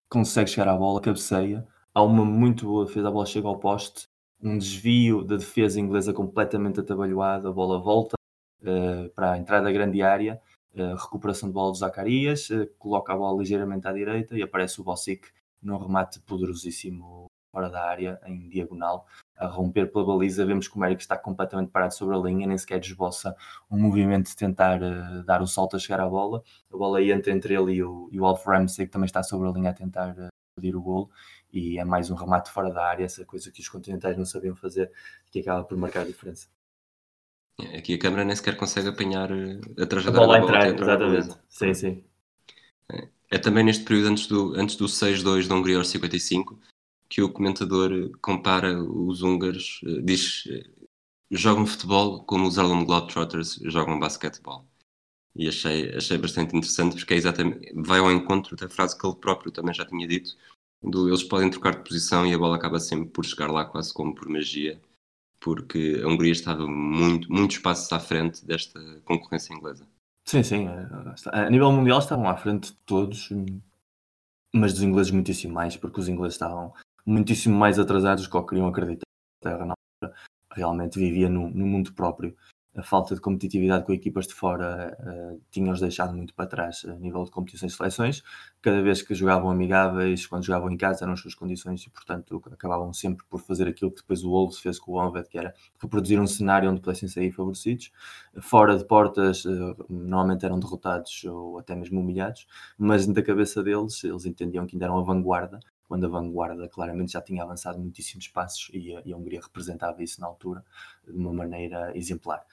[0.10, 4.08] consegue chegar à bola, cabeceia, há uma muito boa defesa, a bola chega ao poste,
[4.42, 8.16] um desvio da defesa inglesa completamente atabalhoado, a bola volta
[8.62, 10.40] uh, para a entrada da grande área,
[10.76, 14.80] uh, recuperação de bola do Zacarias, uh, coloca a bola ligeiramente à direita e aparece
[14.80, 15.28] o Bossic
[15.66, 19.08] num remate poderosíssimo fora da área, em diagonal,
[19.38, 20.46] a romper pela baliza.
[20.46, 23.36] Vemos que o Mérico está completamente parado sobre a linha, nem sequer esboça
[23.72, 26.44] um movimento de tentar uh, dar o salto a chegar à bola.
[26.72, 29.48] A bola entra entre ele e o, e o Alf Ramsey, que também está sobre
[29.48, 31.10] a linha a tentar uh, pedir o golo.
[31.52, 34.56] E é mais um remate fora da área, essa coisa que os continentais não sabiam
[34.56, 34.92] fazer,
[35.32, 36.50] que acaba por marcar a diferença.
[37.78, 40.68] Aqui a câmera nem sequer consegue apanhar eh, a A trajetória bola da bola entrar,
[40.68, 41.30] entrar baliza.
[41.30, 41.38] exatamente.
[41.50, 42.04] Sim, sim.
[42.92, 43.10] É
[43.42, 46.60] também neste período antes do, antes do 6-2 da Hungria aos 55
[47.10, 50.70] que o comentador eh, compara os húngaros, eh, diz eh,
[51.32, 54.68] jogam futebol como os Harlem Globetrotters jogam basquetebol.
[55.36, 59.16] E achei, achei bastante interessante porque é exatamente, vai ao encontro da frase que ele
[59.18, 60.36] próprio também já tinha dito,
[60.84, 63.94] do eles podem trocar de posição e a bola acaba sempre por chegar lá quase
[63.94, 64.82] como por magia,
[65.40, 69.88] porque a Hungria estava muito, muitos passos à frente desta concorrência inglesa.
[70.28, 70.68] Sim, sim.
[71.14, 73.30] está- A nível mundial estavam à frente de todos,
[74.54, 76.74] mas dos ingleses muitíssimo mais, porque os ingleses estavam
[77.06, 79.06] muitíssimo mais atrasados do que o que queriam acreditar.
[79.44, 79.76] A terra
[80.52, 82.36] realmente vivia num, num mundo próprio.
[82.76, 86.94] A falta de competitividade com equipas de fora eh, tinha-os deixado muito para trás a
[86.96, 88.24] nível de competições e seleções.
[88.62, 92.44] Cada vez que jogavam amigáveis, quando jogavam em casa, eram as suas condições e, portanto,
[92.52, 95.54] acabavam sempre por fazer aquilo que depois o Wolves fez com o Honved, que era
[95.82, 97.92] reproduzir um cenário onde pudessem sair favorecidos
[98.42, 102.48] fora de portas, eh, normalmente eram derrotados ou até mesmo humilhados,
[102.78, 107.14] mas da cabeça deles, eles entendiam que ainda eram a vanguarda, quando a vanguarda claramente
[107.14, 110.64] já tinha avançado muitíssimos passos e a, e a Hungria representava isso na altura
[111.06, 112.46] de uma maneira exemplar.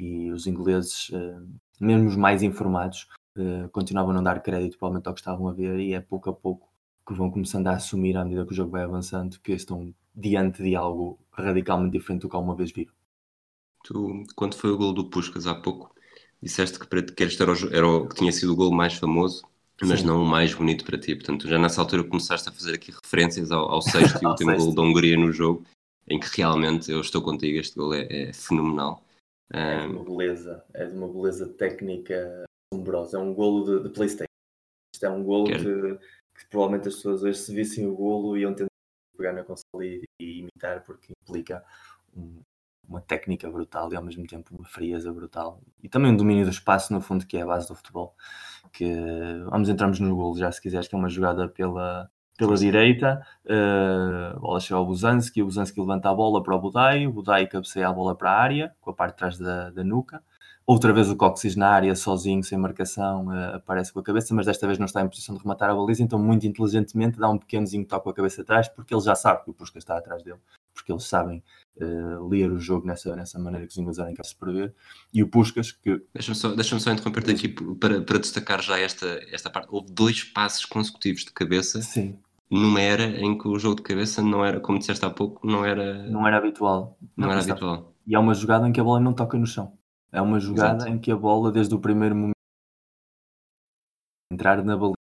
[0.00, 1.38] E os ingleses, eh,
[1.78, 5.52] mesmo os mais informados, eh, continuavam a não dar crédito provavelmente ao que estavam a
[5.52, 6.68] ver e é pouco a pouco
[7.06, 10.62] que vão começando a assumir à medida que o jogo vai avançando que estão diante
[10.62, 12.94] de algo radicalmente diferente do que alguma vez viram.
[13.84, 15.94] Tu, quando foi o gol do Puskas há pouco,
[16.42, 18.72] disseste que para ti que este era o, era o que tinha sido o gol
[18.72, 19.44] mais famoso,
[19.82, 20.06] mas Sim.
[20.06, 21.14] não o mais bonito para ti.
[21.14, 24.64] Portanto, já nessa altura começaste a fazer aqui referências ao, ao sexto e último sexto.
[24.64, 25.64] gol da Hungria no jogo,
[26.08, 29.02] em que realmente eu estou contigo, este gol é, é fenomenal.
[29.52, 33.18] É de uma beleza, é de uma beleza técnica assombrosa.
[33.18, 34.26] É um golo de, de Playstation.
[34.94, 35.98] Isto é um golo que,
[36.38, 38.68] que provavelmente as pessoas hoje se vissem o golo iam tentar
[39.16, 41.64] pegar na consola e, e imitar porque implica
[42.16, 42.42] um-
[42.88, 45.60] uma técnica brutal e ao mesmo tempo uma frieza brutal.
[45.82, 48.16] E também um domínio do espaço, no fundo, que é a base do futebol.
[48.72, 48.92] Que
[49.50, 52.10] vamos entrarmos no golo já se quiseres, que é uma jogada pela,
[52.40, 53.20] pela direita,
[54.34, 57.46] a bola chega ao Buzanski, o Buzanski levanta a bola para o Budai, o Budai
[57.46, 60.22] cabeceia a bola para a área, com a parte de trás da, da nuca.
[60.66, 64.46] Outra vez o Coxis na área, sozinho, sem marcação, eh, aparece com a cabeça, mas
[64.46, 67.36] desta vez não está em posição de rematar a baliza, então muito inteligentemente dá um
[67.36, 70.22] pequenozinho toque com a cabeça atrás, porque ele já sabe que o Puskas está atrás
[70.22, 70.38] dele,
[70.72, 71.42] porque eles sabem
[71.76, 71.84] eh,
[72.30, 74.74] ler o jogo nessa, nessa maneira que os ingleses eram capazes de prever.
[75.12, 79.06] E o Puskas, que Deixa-me só, deixa só interromper-te aqui para, para destacar já esta,
[79.32, 79.66] esta parte.
[79.72, 82.16] Houve dois passos consecutivos de cabeça sim,
[82.50, 85.64] numa era em que o jogo de cabeça não era, como disseste há pouco, não
[85.64, 86.98] era, não, não era habitual.
[87.18, 87.94] era está- habitual.
[88.06, 89.78] E é uma jogada em que a bola não toca no chão.
[90.10, 90.92] É uma jogada Exato.
[90.92, 92.34] em que a bola, desde o primeiro momento,
[94.32, 94.94] entrar na baliza,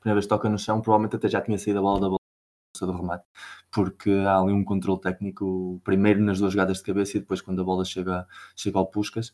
[0.00, 2.86] primeira vez que toca no chão, provavelmente até já tinha saído a bola da baliza
[2.86, 3.24] do remate,
[3.70, 7.60] porque há ali um controle técnico, primeiro nas duas jogadas de cabeça e depois quando
[7.60, 8.26] a bola chega,
[8.56, 9.32] chega ao Puscas,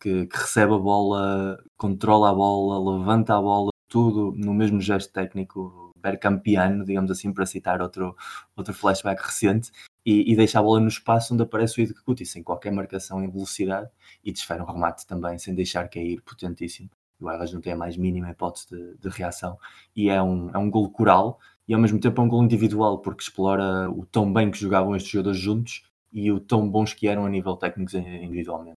[0.00, 5.12] que, que recebe a bola, controla a bola, levanta a bola, tudo no mesmo gesto
[5.12, 8.16] técnico bergkampiano, digamos assim, para citar outro,
[8.56, 9.70] outro flashback recente,
[10.04, 13.30] e, e deixa a bola no espaço onde aparece o Idekuti, sem qualquer marcação em
[13.30, 13.88] velocidade,
[14.24, 16.90] e desfere um remate também, sem deixar cair, potentíssimo.
[17.20, 19.56] O Elas não tem a mais mínima hipótese de, de reação,
[19.94, 21.38] e é um, é um golo coral,
[21.68, 24.96] e ao mesmo tempo é um golo individual, porque explora o tão bem que jogavam
[24.96, 28.76] estes jogadores juntos, e o tão bons que eram a nível técnico individualmente.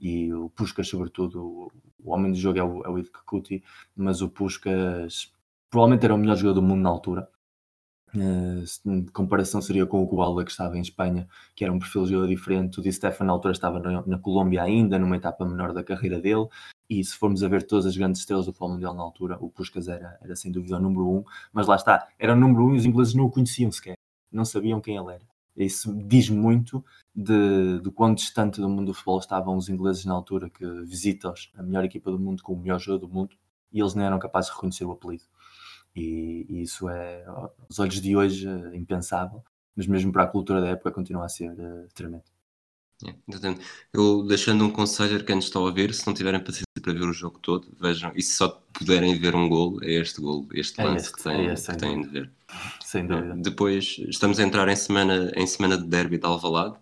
[0.00, 1.72] E o Puskas, sobretudo,
[2.02, 3.62] o, homem do jogo é o, é o Idekuti,
[3.96, 5.32] mas o Puskas
[5.74, 7.28] provavelmente era o melhor jogador do mundo na altura.
[8.14, 12.10] De comparação seria com o Kubala que estava em Espanha, que era um perfil de
[12.10, 12.78] jogador diferente.
[12.78, 16.46] O Di Stefano na altura estava na, Colômbia ainda, numa etapa menor da carreira dele.
[16.88, 19.50] E se formos a ver todas as grandes estrelas do futebol mundial na altura, o
[19.50, 21.24] Puskas era, era sem dúvida o número um.
[21.52, 23.96] Mas lá está, era o número um e os ingleses não o conheciam sequer,
[24.30, 25.24] não sabiam quem ele era.
[25.56, 30.14] Isso diz muito de, de quão distante do mundo do futebol estavam os ingleses na
[30.14, 33.36] altura que visita-os, a melhor equipa do mundo com o melhor jogador do mundo,
[33.72, 35.24] e eles nem eram capazes de reconhecer o apelido.
[35.96, 39.42] E, e isso é, aos olhos de hoje, eh, impensável,
[39.76, 42.24] mas mesmo para a cultura da época continua a ser uh, tremendo.
[43.06, 43.14] É.
[43.92, 46.92] Eu deixando um conselho a quem nos está a ouvir, se não tiverem paciência para
[46.92, 50.46] ver o jogo todo, vejam, e se só puderem ver um gol, é este gol,
[50.52, 52.30] este É lance este, que têm, é este, que têm de ver.
[52.84, 53.34] Sem dúvida.
[53.36, 56.76] Depois estamos a entrar em semana, em semana de derby de Alvalade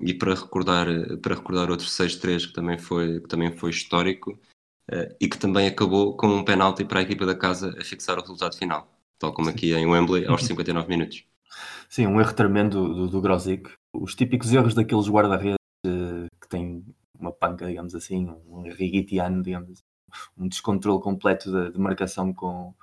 [0.00, 0.86] e para recordar,
[1.20, 4.38] para recordar outro 6-3 que também foi, que também foi histórico
[5.20, 8.22] e que também acabou com um penalti para a equipa da casa a fixar o
[8.22, 8.88] resultado final,
[9.18, 11.24] tal como aqui em Wembley aos 59 minutos.
[11.88, 13.68] Sim, um erro tremendo do, do, Grosic.
[13.92, 16.84] Os típicos erros daqueles guarda-redes eh, que têm
[17.18, 19.82] uma panca, digamos assim, um rigitiano, digamos assim,
[20.38, 22.74] um descontrole completo de, de marcação com,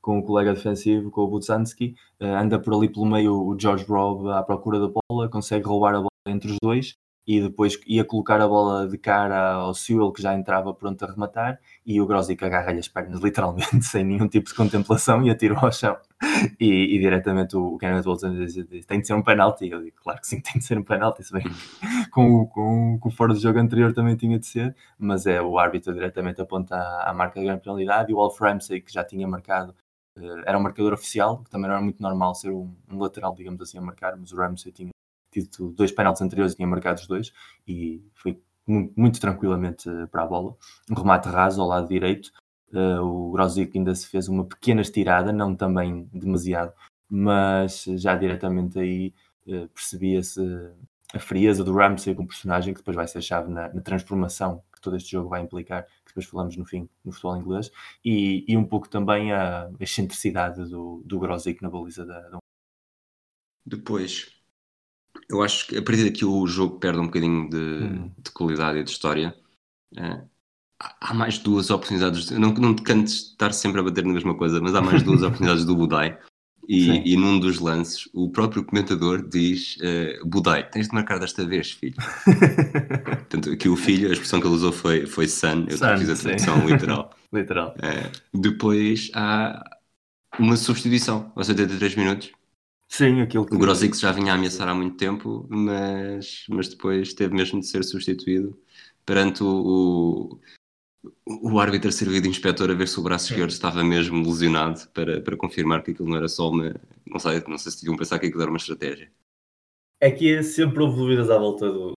[0.00, 3.84] com o colega defensivo, com o Budzanski, uh, anda por ali pelo meio o George
[3.84, 6.96] Robb à procura da bola, consegue roubar a bola entre os dois
[7.26, 11.10] e depois ia colocar a bola de cara ao Sewell, que já entrava pronto a
[11.10, 15.58] rematar, e o Grosic agarra-lhe as pernas, literalmente, sem nenhum tipo de contemplação, e atirou
[15.58, 15.96] ao chão.
[16.58, 18.54] E, e diretamente o Kenneth Walton diz,
[18.86, 19.68] tem de ser um penalti.
[19.68, 21.44] Eu digo, claro que sim, tem de ser um penalti, se bem
[22.10, 25.40] com o, com, com o fora do jogo anterior também tinha de ser, mas é
[25.40, 29.04] o árbitro diretamente aponta a, marca de grande penalidade, e o Wolf Ramsey, que já
[29.04, 29.74] tinha marcado,
[30.18, 33.34] eh, era um marcador oficial, que também não era muito normal ser um, um lateral,
[33.34, 34.90] digamos assim, a marcar, mas o Ramsey tinha
[35.32, 37.32] tido dois penaltis anteriores e tinha marcado os dois
[37.66, 40.56] e foi muito, muito tranquilamente eh, para a bola.
[40.90, 42.30] Um remate raso ao lado direito.
[42.72, 46.72] Uh, o Grosic ainda se fez uma pequena estirada, não também demasiado,
[47.08, 49.12] mas já diretamente aí
[49.46, 50.40] uh, percebia-se
[51.12, 54.80] a frieza do Ramsey como personagem, que depois vai ser chave na, na, transformação que
[54.80, 57.70] todo este jogo vai implicar, que depois falamos no fim no futebol inglês,
[58.02, 61.20] e, e um pouco também a excentricidade do, do
[61.60, 62.38] na baliza da, da...
[63.66, 64.41] Depois,
[65.32, 68.10] eu acho que a partir daqui o jogo perde um bocadinho de, hum.
[68.18, 69.34] de qualidade e de história.
[69.96, 70.20] É,
[71.00, 72.30] há mais duas oportunidades.
[72.30, 75.22] Não, não te cantes estar sempre a bater na mesma coisa, mas há mais duas
[75.24, 76.18] oportunidades do Budai.
[76.68, 81.44] E, e, num dos lances, o próprio comentador diz: uh, Budai, tens de marcar desta
[81.44, 81.96] vez, filho.
[83.04, 86.10] Portanto, aqui o filho, a expressão que ele usou foi, foi son, eu son, fiz
[86.10, 87.10] a tradução literal.
[87.32, 87.74] literal.
[87.78, 89.60] Uh, depois há
[90.38, 92.30] uma substituição aos 83 minutos
[92.92, 93.54] Sim, aquilo que...
[93.54, 97.66] O Grosic já vinha a ameaçar há muito tempo, mas, mas depois teve mesmo de
[97.66, 98.62] ser substituído
[99.06, 100.38] perante o,
[101.26, 104.86] o, o árbitro servido de inspetor a ver se o braço esquerdo estava mesmo lesionado
[104.90, 106.74] para, para confirmar que aquilo não era só uma.
[107.06, 109.10] Não sei, não sei se tinham pensar que aquilo era uma estratégia.
[109.98, 111.92] É que sempre houve dúvidas à volta do.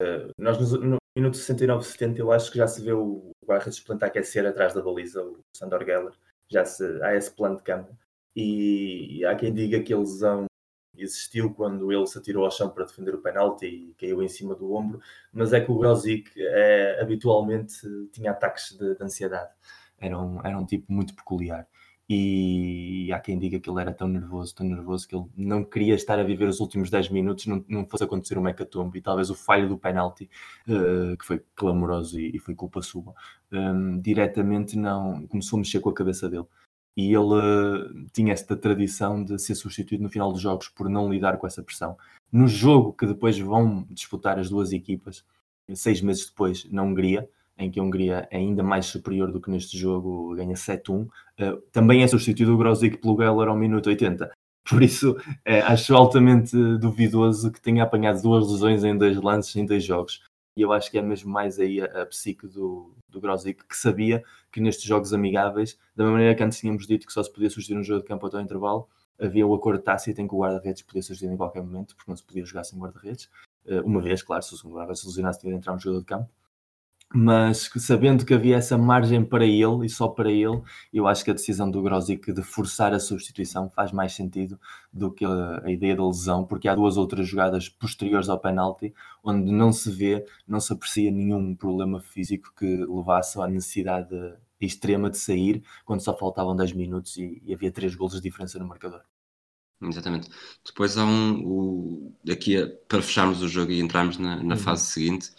[0.00, 3.80] Uh, nós no, no minuto 69, 70, eu acho que já se vê o guarda-redes
[3.80, 6.14] plantar aquecer atrás da baliza, o Sandor Geller.
[6.50, 7.94] Já se, há esse plano de câmbio
[8.36, 10.46] e há quem diga que a lesão
[10.96, 14.54] existiu quando ele se atirou ao chão para defender o penalti e caiu em cima
[14.54, 15.00] do ombro,
[15.32, 17.76] mas é que o Grosic é, habitualmente
[18.12, 19.50] tinha ataques de, de, ansiedade.
[19.98, 21.66] Era um, era um tipo muito peculiar.
[22.06, 25.94] E há quem diga que ele era tão nervoso, tão nervoso, que ele não queria
[25.94, 28.98] estar a viver os últimos 10 minutos, não, não fosse acontecer um hecatombe.
[28.98, 30.28] E talvez o falho do penalti,
[30.68, 33.14] uh, que foi clamoroso e, e foi culpa sua,
[33.50, 36.46] um, diretamente não começou a mexer com a cabeça dele
[36.96, 41.12] e ele uh, tinha esta tradição de ser substituído no final dos jogos por não
[41.12, 41.96] lidar com essa pressão.
[42.30, 45.24] No jogo que depois vão disputar as duas equipas,
[45.74, 49.50] seis meses depois, na Hungria, em que a Hungria é ainda mais superior do que
[49.50, 53.88] neste jogo, ganha 7-1, uh, eh, também é substituído o Grosic pelo Geller ao minuto
[53.88, 54.30] 80.
[54.68, 59.66] Por isso, é, acho altamente duvidoso que tenha apanhado duas lesões em dois lances, em
[59.66, 60.22] dois jogos.
[60.56, 63.76] E eu acho que é mesmo mais aí a, a psique do, do Grosic, que
[63.76, 67.50] sabia que nestes jogos amigáveis, da maneira que antes tínhamos dito que só se podia
[67.50, 68.88] surgir um jogo de campo até o intervalo,
[69.18, 72.16] havia o acordo tácito em que o guarda-redes podia surgir em qualquer momento, porque não
[72.16, 73.28] se podia jogar sem guarda-redes.
[73.66, 76.06] Eh, uma vez, claro, se o guarda-redes se lesionasse, tinha de entrar um jogador de
[76.06, 76.30] campo
[77.14, 80.60] mas sabendo que havia essa margem para ele e só para ele,
[80.92, 84.58] eu acho que a decisão do Grosic de forçar a substituição faz mais sentido
[84.92, 88.92] do que a, a, ideia da lesão, porque há duas outras jogadas posteriores ao penalti
[89.22, 94.08] onde não se vê, não se aprecia nenhum problema físico que levasse à necessidade
[94.60, 98.58] extrema de sair quando só faltavam 10 minutos e, e havia 3 golos de diferença
[98.58, 99.02] no marcador.
[99.80, 100.28] Exatamente.
[100.64, 101.44] Depois há um.
[101.44, 104.60] O, aqui para fecharmos o jogo e entrarmos na, na uhum.
[104.60, 105.30] fase seguinte,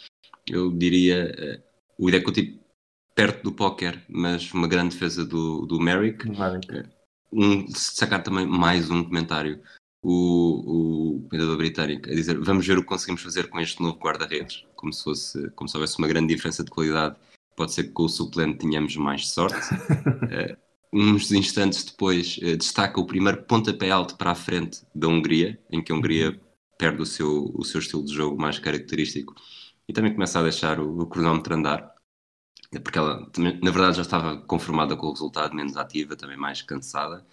[0.48, 1.65] eu diria uh,
[1.98, 2.32] o Ideco
[3.16, 6.28] perto do póquer, mas uma grande defesa do, do Merrick.
[6.30, 6.84] Uh,
[7.32, 9.62] um, sacar também mais um comentário.
[10.08, 13.98] O, o comendador britânico a dizer vamos ver o que conseguimos fazer com este novo
[13.98, 17.16] guarda-redes, como se fosse como se houvesse uma grande diferença de qualidade.
[17.56, 19.74] Pode ser que com o suplente tenhamos mais sorte.
[19.74, 20.56] uh,
[20.94, 25.82] uns instantes depois uh, destaca o primeiro pontapé alto para a frente da Hungria, em
[25.82, 26.40] que a Hungria uhum.
[26.78, 29.34] perde o seu, o seu estilo de jogo mais característico
[29.88, 31.94] e também começa a deixar o, o cronómetro andar,
[32.84, 37.26] porque ela, na verdade, já estava conformada com o resultado, menos ativa, também mais cansada.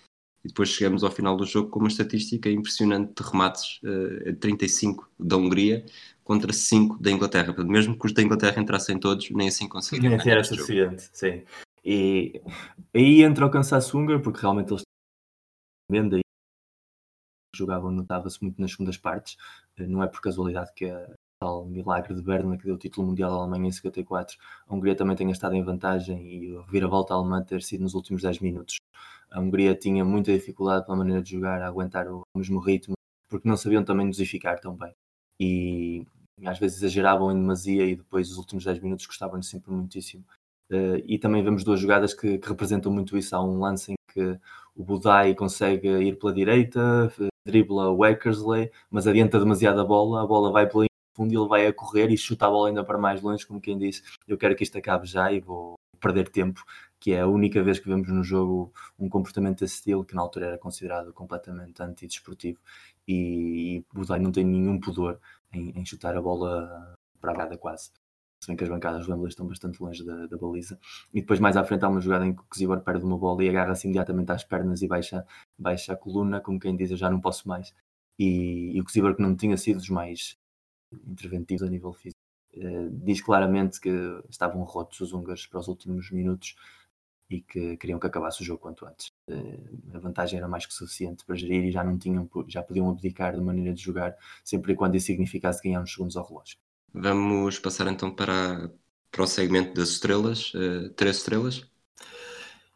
[0.44, 5.08] E depois chegamos ao final do jogo com uma estatística impressionante de remates, uh, 35
[5.18, 5.86] da Hungria
[6.24, 7.46] contra 5 da Inglaterra.
[7.46, 10.16] Portanto, mesmo que os da Inglaterra entrassem todos, nem assim conseguiram.
[10.16, 11.44] Nem era suficiente, sim.
[11.84, 12.40] E
[12.94, 14.82] aí entra o cansaço húngaro, porque realmente eles
[17.54, 19.36] jogavam, notava-se muito nas segundas partes.
[19.76, 23.08] Eh, não é por casualidade que a, tal milagre de Berna que deu o título
[23.08, 24.38] mundial à Alemanha em 54,
[24.68, 28.22] a Hungria também tenha estado em vantagem e a reviravolta alemã ter sido nos últimos
[28.22, 28.76] 10 minutos.
[29.28, 32.94] A Hungria tinha muita dificuldade pela maneira de jogar, a aguentar o mesmo ritmo,
[33.28, 34.94] porque não sabiam também dosificar tão bem.
[35.40, 36.06] E
[36.44, 40.24] às vezes exageravam em demasia e depois os últimos 10 minutos gostavam sempre muitíssimo.
[40.70, 43.34] Uh, e também vemos duas jogadas que, que, representam muito isso.
[43.34, 44.38] Há um lance em que
[44.76, 47.12] o Budai consegue ir pela direita,
[47.44, 51.66] dribla o Eckersley, mas adianta demasiado a bola, a bola vai pela fundo ele vai
[51.66, 54.54] a correr e chuta a bola ainda para mais longe, como quem disse, eu quero
[54.56, 56.64] que isto acabe já e vou perder tempo,
[56.98, 60.22] que é a única vez que vemos no jogo um comportamento desse estilo, que na
[60.22, 62.58] altura era considerado completamente antidesportivo,
[63.06, 65.20] e, e Budai não tem nenhum pudor
[65.52, 67.92] em, em chutar a bola para a grada quase.
[68.40, 70.76] Se bem que as bancadas do estão bastante longe da, da, baliza.
[71.14, 73.44] E depois mais à frente há uma jogada em que o Zibor perde uma bola
[73.44, 75.24] e agarra-se imediatamente às pernas e baixa,
[75.56, 77.72] baixa a coluna, como quem diz, eu já não posso mais.
[78.18, 80.36] E, e o Zibor que não tinha sido dos mais
[81.06, 82.20] interventivos a nível físico,
[82.54, 83.90] eh, diz claramente que
[84.28, 86.54] estavam rotos os húngaros para os últimos minutos
[87.30, 89.10] e que queriam que acabasse o jogo quanto antes.
[89.28, 89.58] Eh,
[89.94, 93.34] a vantagem era mais que suficiente para gerir e já não tinham, já podiam abdicar
[93.34, 94.14] de maneira de jogar,
[94.44, 96.58] sempre e quando isso significasse ganhar uns segundos ao relógio.
[96.92, 98.70] Vamos passar então para,
[99.10, 101.66] para o segmento das estrelas, uh, três estrelas.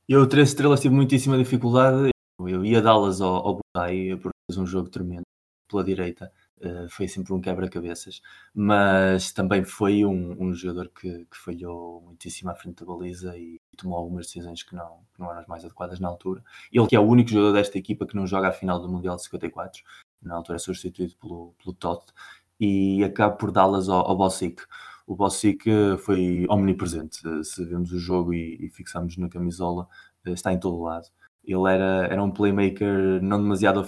[0.09, 2.11] Eu, três estrelas, tive muitíssima dificuldade.
[2.41, 5.25] Eu ia dá-las ao, ao Budai, porque fez um jogo tremendo
[5.69, 6.33] pela direita.
[6.59, 8.23] Uh, foi sempre um quebra-cabeças,
[8.55, 13.61] mas também foi um, um jogador que, que, falhou muitíssimo à frente da baliza e,
[13.77, 16.43] tomou algumas decisões que não, que não eram as mais adequadas na altura.
[16.73, 19.17] Ele que é o único jogador desta equipa que não joga a final do Mundial
[19.17, 19.83] de 54,
[20.23, 22.13] na altura é substituído pelo, pelo Totti,
[22.59, 24.63] e acabo por dá-las ao, ao Bossic.
[25.07, 27.21] O Bossic eh, foi omnipresente.
[27.27, 29.89] Eh, se vemos o jogo e, e fixamos na camisola,
[30.25, 31.09] eh, está em todo lado.
[31.45, 33.87] Ele era, era um playmaker não demasiado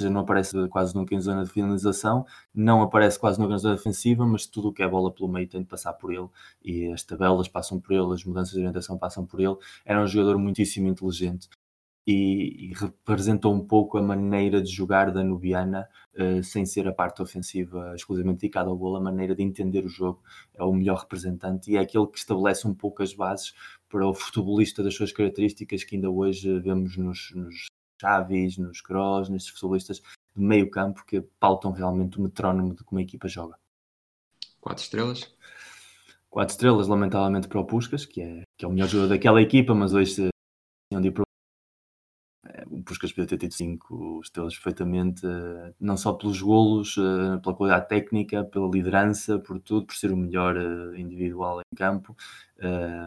[0.00, 3.76] ofensivo, não aparece quase nunca em zona de finalização, não aparece quase nunca na zona
[3.76, 6.28] defensiva, mas tudo o que é bola pelo meio tem de passar por ele
[6.62, 9.56] e as tabelas passam por ele, as mudanças de orientação passam por ele.
[9.84, 11.48] Era um jogador muitíssimo inteligente
[12.06, 16.92] e, e, representou um pouco a maneira de jogar da Nubiana, uh, sem ser a
[16.92, 20.22] parte ofensiva exclusivamente dedicada ao gol, a maneira de entender o jogo.
[20.54, 23.54] É o melhor representante e é aquele que estabelece um pouco as bases
[23.88, 27.68] para o futebolista das suas características que ainda hoje vemos nos, nos
[28.00, 32.98] Chaves, nos Kroos, nestes futebolistas de meio campo que pautam realmente o metrónomo de como
[32.98, 33.58] a equipa joga.
[34.60, 35.34] Quatro estrelas?
[36.30, 39.74] Quatro estrelas, lamentavelmente para o Puskas, que é, que é o melhor jogador daquela equipa,
[39.74, 40.30] mas hoje
[40.90, 41.24] tinham de ir para o
[42.84, 47.88] Puskas podia ter tido cinco estrelas perfeitamente, eh, não só pelos golos, eh, pela qualidade
[47.88, 52.16] técnica, pela liderança, por tudo, por ser o melhor eh, individual em campo,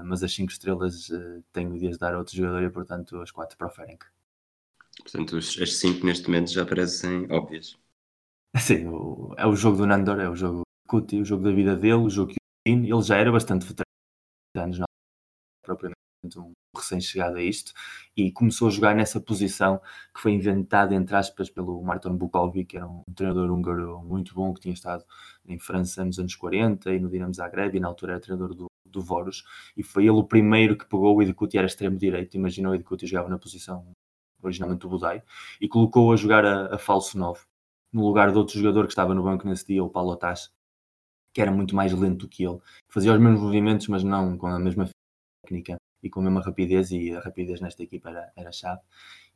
[0.05, 1.09] mas as cinco estrelas
[1.51, 4.05] tenho de as dar a outro jogador e, portanto, as quatro para o Ferenc.
[5.09, 7.77] Portanto, as cinco neste momento já parecem óbvias.
[8.57, 8.87] Sim,
[9.37, 12.09] é o jogo do Nandor, é o jogo Kuti, o jogo da vida dele, o
[12.09, 13.85] jogo que ele já era bastante veterano,
[14.57, 14.85] anos não
[15.63, 15.95] propriamente
[16.37, 17.71] um recém-chegado a isto,
[18.17, 19.79] e começou a jogar nessa posição
[20.13, 24.53] que foi inventada, entre aspas, pelo Martin Bukovic, que era um treinador húngaro muito bom,
[24.53, 25.05] que tinha estado
[25.47, 28.65] em França nos anos 40 e no Dinamo Zagreb, e na altura era treinador do,
[28.85, 29.45] do Vorus,
[29.75, 33.29] e foi ele o primeiro que pegou o Edekuti, era extremo-direito, imaginou o Edekuti jogava
[33.29, 33.85] na posição
[34.41, 35.23] originalmente do Budai,
[35.59, 37.41] e colocou a jogar a, a falso 9,
[37.91, 40.51] no lugar de outro jogador que estava no banco nesse dia, o Paulo Tass,
[41.33, 42.59] que era muito mais lento que ele.
[42.89, 44.89] Fazia os mesmos movimentos, mas não com a mesma
[45.43, 48.81] técnica e com a mesma rapidez, e a rapidez nesta equipa era, era chave.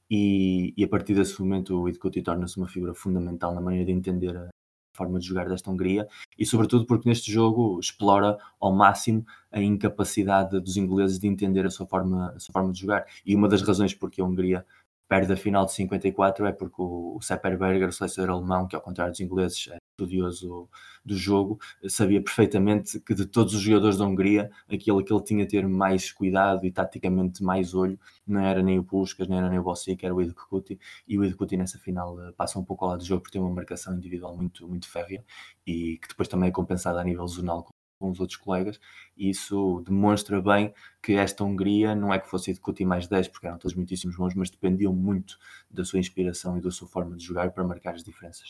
[0.09, 3.93] E, e, a partir desse momento o Idkuti torna-se uma figura fundamental na maneira de
[3.93, 4.49] entender a
[4.93, 10.59] forma de jogar desta Hungria e sobretudo porque neste jogo explora ao máximo a incapacidade
[10.59, 13.61] dos ingleses de entender a sua forma, a sua forma de jogar e uma das
[13.61, 14.65] razões porque a Hungria
[15.11, 18.81] perde a final de 54 é porque o, o Sepperberger, o selecionador alemão, que ao
[18.81, 20.69] contrário dos ingleses é estudioso
[21.03, 21.59] do jogo,
[21.89, 25.67] sabia perfeitamente que de todos os jogadores da Hungria, aquele que ele tinha de ter
[25.67, 29.63] mais cuidado e taticamente mais olho, não era nem o Puskas, nem era nem o
[29.63, 32.99] Bossic, era o Edkuti, e o Edkuti nessa final eh, passa um pouco ao lado
[32.99, 35.25] do jogo por ter uma marcação individual muito, muito férrea
[35.67, 37.67] e que depois também é compensada a nível zonal
[38.01, 38.79] com os outros colegas,
[39.15, 43.45] e isso demonstra bem que esta Hungria não é que fosse discutir mais 10, porque
[43.45, 45.37] eram todos muitíssimos bons, mas dependiam muito
[45.69, 48.49] da sua inspiração e da sua forma de jogar para marcar as diferenças.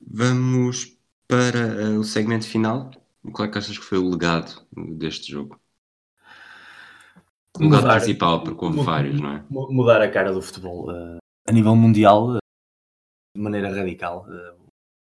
[0.00, 0.96] Vamos
[1.26, 2.90] para uh, o segmento final.
[3.32, 5.60] Qual é que achas que foi o legado deste jogo?
[7.58, 9.44] O legado principal, porque houve vários, não é?
[9.50, 12.38] Mudar a cara do futebol uh, a nível mundial uh,
[13.36, 14.26] de maneira radical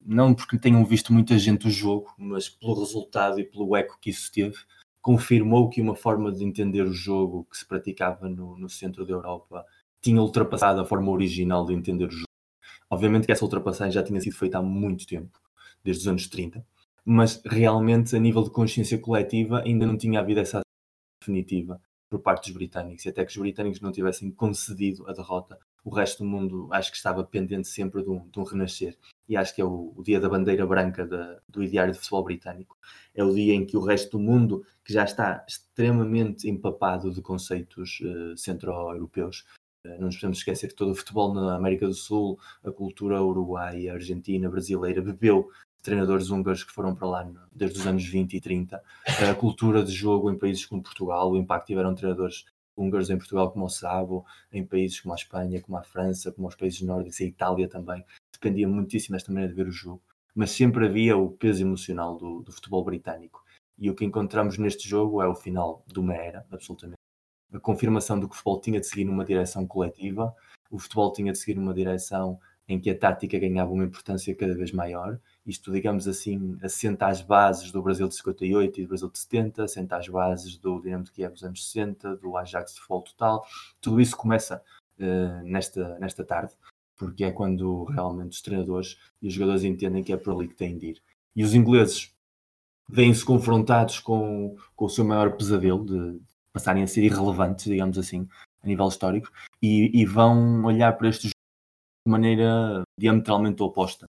[0.06, 4.12] não porque tenham visto muita gente o jogo, mas pelo resultado e pelo eco que
[4.12, 4.56] isso teve,
[5.02, 9.14] confirmou que uma forma de entender o jogo que se praticava no, no centro da
[9.14, 9.66] Europa
[10.02, 12.26] tinha ultrapassado a forma original de entender o jogo.
[12.90, 15.40] Obviamente que essa ultrapassagem já tinha sido feita há muito tempo,
[15.84, 16.66] desde os anos 30,
[17.04, 20.62] mas realmente a nível de consciência coletiva ainda não tinha havido essa
[21.20, 25.60] definitiva por parte dos britânicos, e até que os britânicos não tivessem concedido a derrota,
[25.86, 28.98] o resto do mundo acho que estava pendente sempre de um, de um renascer.
[29.30, 31.08] E acho que é o, o dia da bandeira branca
[31.48, 32.76] do ideário de futebol britânico.
[33.14, 37.22] É o dia em que o resto do mundo, que já está extremamente empapado de
[37.22, 39.46] conceitos uh, centro-europeus,
[39.86, 43.22] uh, não nos podemos esquecer que todo o futebol na América do Sul, a cultura
[43.22, 45.52] uruguaia, argentina, brasileira, bebeu
[45.84, 48.82] treinadores húngaros que foram para lá desde os anos 20 e 30,
[49.30, 52.46] a cultura de jogo em países como Portugal, o impacto que tiveram treinadores
[52.76, 56.48] húngaros em Portugal como o Sabo, em países como a Espanha, como a França, como
[56.48, 58.04] os países nórdicos, a Itália também,
[58.34, 60.02] dependia muitíssimo desta maneira de ver o jogo,
[60.34, 63.44] mas sempre havia o peso emocional do, do futebol britânico.
[63.78, 67.00] E o que encontramos neste jogo é o final de uma era, absolutamente.
[67.54, 70.36] A confirmação do que o futebol tinha de seguir numa direção coletiva,
[70.70, 74.56] o futebol tinha de seguir numa direção em que a tática ganhava uma importância cada
[74.56, 75.20] vez maior.
[75.46, 79.64] Isto, digamos assim, assenta as bases do Brasil de 58 e do Brasil de 70,
[79.64, 83.46] assenta as bases do Dinamo de Kiev dos anos 60, do Ajax de futebol total.
[83.80, 84.62] Tudo isso começa
[85.00, 86.54] uh, nesta, nesta tarde,
[86.98, 90.56] porque é quando realmente os treinadores e os jogadores entendem que é por ali que
[90.56, 91.02] têm de ir.
[91.36, 92.12] E os ingleses
[92.90, 96.22] vêm-se confrontados com, com o seu maior pesadelo de
[96.52, 98.28] passarem a ser irrelevantes, digamos assim,
[98.64, 99.30] a nível histórico,
[99.62, 104.08] e, e vão olhar para estes de maneira diametralmente oposta.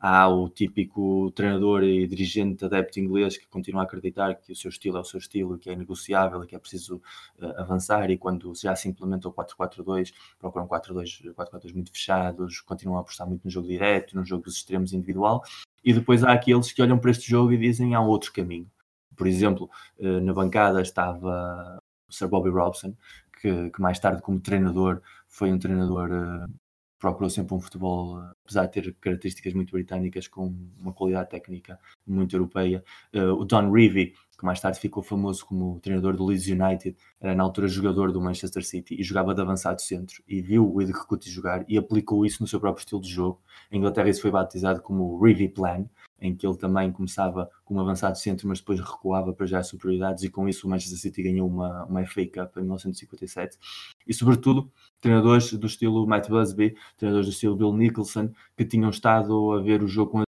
[0.00, 4.68] Há o típico treinador e dirigente adepto inglês que continua a acreditar que o seu
[4.68, 7.02] estilo é o seu estilo, que é negociável, que é preciso
[7.40, 13.00] uh, avançar, e quando já se implementa o 4-4-2, procuram 4-4-2 muito fechados, continuam a
[13.00, 15.42] apostar muito no jogo direto, no jogo dos extremos individual,
[15.84, 18.70] e depois há aqueles que olham para este jogo e dizem há outro caminho.
[19.16, 19.68] Por exemplo,
[19.98, 22.94] uh, na bancada estava o Sir Bobby Robson,
[23.40, 26.54] que, que, mais tarde, como treinador, foi um treinador uh,
[26.98, 32.34] procurou sempre um futebol, apesar de ter características muito britânicas, com uma qualidade técnica muito
[32.34, 32.82] europeia.
[33.14, 37.34] Uh, o Don Revie, que mais tarde ficou famoso como treinador do Leeds United, era
[37.34, 41.06] na altura jogador do Manchester City e jogava de avançado centro e viu o Edric
[41.06, 43.40] Coutinho jogar e aplicou isso no seu próprio estilo de jogo.
[43.70, 45.86] Em Inglaterra isso foi batizado como o Revie Plan,
[46.20, 50.24] em que ele também começava como avançado centro, mas depois recuava para já as superioridades,
[50.24, 53.58] e com isso o Manchester City ganhou uma, uma FA Cup em 1957.
[54.06, 59.52] E, sobretudo, treinadores do estilo Matt Busby, treinadores do estilo Bill Nicholson, que tinham estado
[59.52, 60.22] a ver o jogo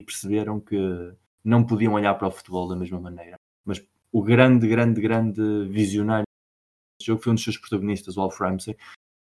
[0.00, 0.76] e perceberam que
[1.42, 3.36] não podiam olhar para o futebol da mesma maneira.
[3.64, 6.24] Mas o grande, grande, grande visionário
[6.98, 8.76] deste jogo foi um dos seus protagonistas, o Alf Ramsey,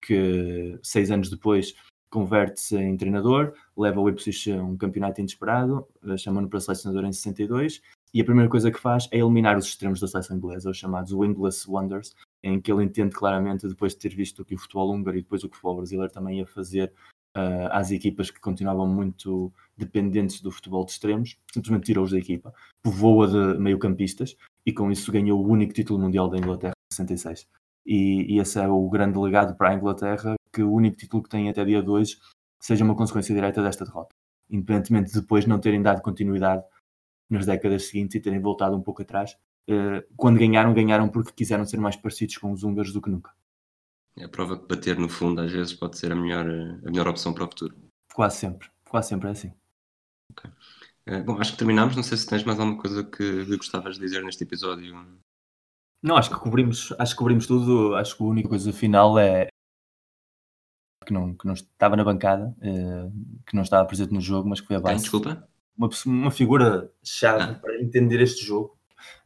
[0.02, 1.74] que seis anos depois
[2.14, 7.12] converte-se em treinador, leva o Ipswich a um campeonato inesperado, eh, chamando para selecionador em
[7.12, 7.82] 62,
[8.14, 11.10] e a primeira coisa que faz é eliminar os extremos da seleção inglesa, os chamados
[11.10, 14.94] Wingless Wonders, em que ele entende claramente, depois de ter visto o que o futebol
[14.94, 16.92] húngaro e depois o que o futebol brasileiro também ia fazer
[17.36, 22.54] uh, às equipas que continuavam muito dependentes do futebol de extremos, simplesmente tirou-os da equipa,
[22.80, 27.48] povoa de meio-campistas e com isso ganhou o único título mundial da Inglaterra em 66.
[27.84, 31.28] E, e esse é o grande legado para a Inglaterra, que o único título que
[31.28, 32.20] tem até dia 2
[32.60, 34.14] seja uma consequência direta desta derrota.
[34.48, 36.64] Independentemente de depois não terem dado continuidade
[37.28, 39.36] nas décadas seguintes e terem voltado um pouco atrás,
[39.68, 43.34] eh, quando ganharam, ganharam porque quiseram ser mais parecidos com os húngaros do que nunca.
[44.16, 47.08] É a prova que bater no fundo às vezes pode ser a melhor, a melhor
[47.08, 47.76] opção para o futuro.
[48.12, 49.52] Quase sempre, quase sempre é assim.
[50.30, 50.50] Okay.
[51.06, 51.96] Eh, bom, acho que terminamos.
[51.96, 54.94] Não sei se tens mais alguma coisa que gostavas de dizer neste episódio.
[56.02, 57.94] Não, acho que cobrimos, acho que cobrimos tudo.
[57.96, 59.48] Acho que a única coisa final é
[61.04, 63.12] que não, que não estava na bancada, uh,
[63.46, 65.02] que não estava presente no jogo, mas que foi a base.
[65.02, 65.46] desculpa?
[65.76, 67.54] Uma, uma figura-chave ah.
[67.54, 68.76] para entender este jogo,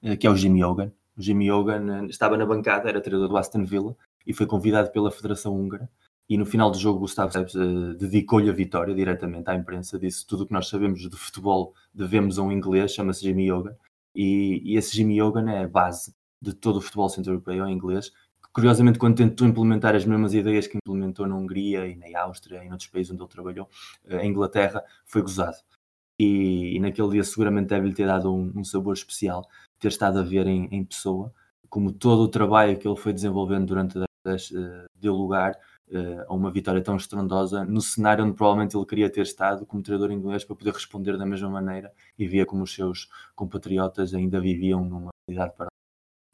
[0.03, 0.93] uh, que é o Jimmy Hogan.
[1.17, 4.91] O Jimmy Hogan uh, estava na bancada, era treinador do Aston Villa e foi convidado
[4.91, 5.89] pela Federação Húngara.
[6.29, 7.55] E no final do jogo, Gustavo Seves
[7.99, 9.99] dedicou-lhe a vitória diretamente à imprensa.
[9.99, 13.75] Disse tudo o que nós sabemos de futebol devemos a um inglês, chama-se Jimmy Hogan.
[14.15, 18.13] E, e esse Jimmy Hogan é a base de todo o futebol centro-europeu em inglês
[18.53, 22.69] curiosamente, quando tentou implementar as mesmas ideias que implementou na Hungria e na Áustria e
[22.69, 23.69] noutros países onde ele trabalhou,
[24.07, 25.57] eh, em Inglaterra, foi gozado.
[26.21, 30.23] E, e naquele dia seguramente deve-lhe ter dado um, um, sabor especial ter estado a
[30.23, 31.33] ver em, em, pessoa
[31.69, 35.53] como todo o trabalho que ele foi desenvolvendo durante décadas uh, deu lugar
[35.93, 39.81] uh, a uma vitória tão estrondosa no cenário onde provavelmente ele queria ter estado como
[39.81, 44.41] treinador inglês para poder responder da mesma maneira e via como os seus compatriotas ainda
[44.41, 45.68] viviam numa realidade para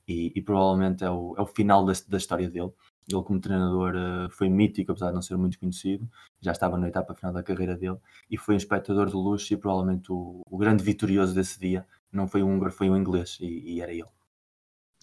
[0.06, 2.70] e, e provavelmente é o, é o final da, da história dele.
[3.10, 6.08] Ele, como treinador, uh, foi mítico, apesar de não ser muito conhecido,
[6.40, 7.98] já estava na etapa final da carreira dele
[8.30, 9.52] e foi um espectador de luxo.
[9.52, 13.36] E provavelmente o, o grande vitorioso desse dia não foi o húngaro, foi o inglês,
[13.40, 14.08] e, e era ele.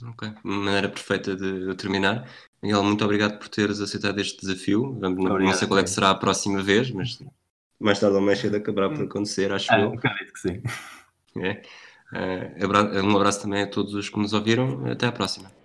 [0.03, 2.27] Ok, maneira perfeita de, terminar.
[2.61, 4.97] Miguel, muito obrigado por teres aceitado este desafio.
[4.99, 7.19] Vamos, não, não sei qual é que será a próxima vez, mas
[7.79, 9.93] mais tarde ou mais cedo acabará por acontecer, acho ah, eu.
[9.93, 10.61] Acredito que sim.
[11.39, 11.61] É.
[12.11, 14.85] Uh, um abraço também a todos os que nos ouviram.
[14.85, 15.60] Até à próxima.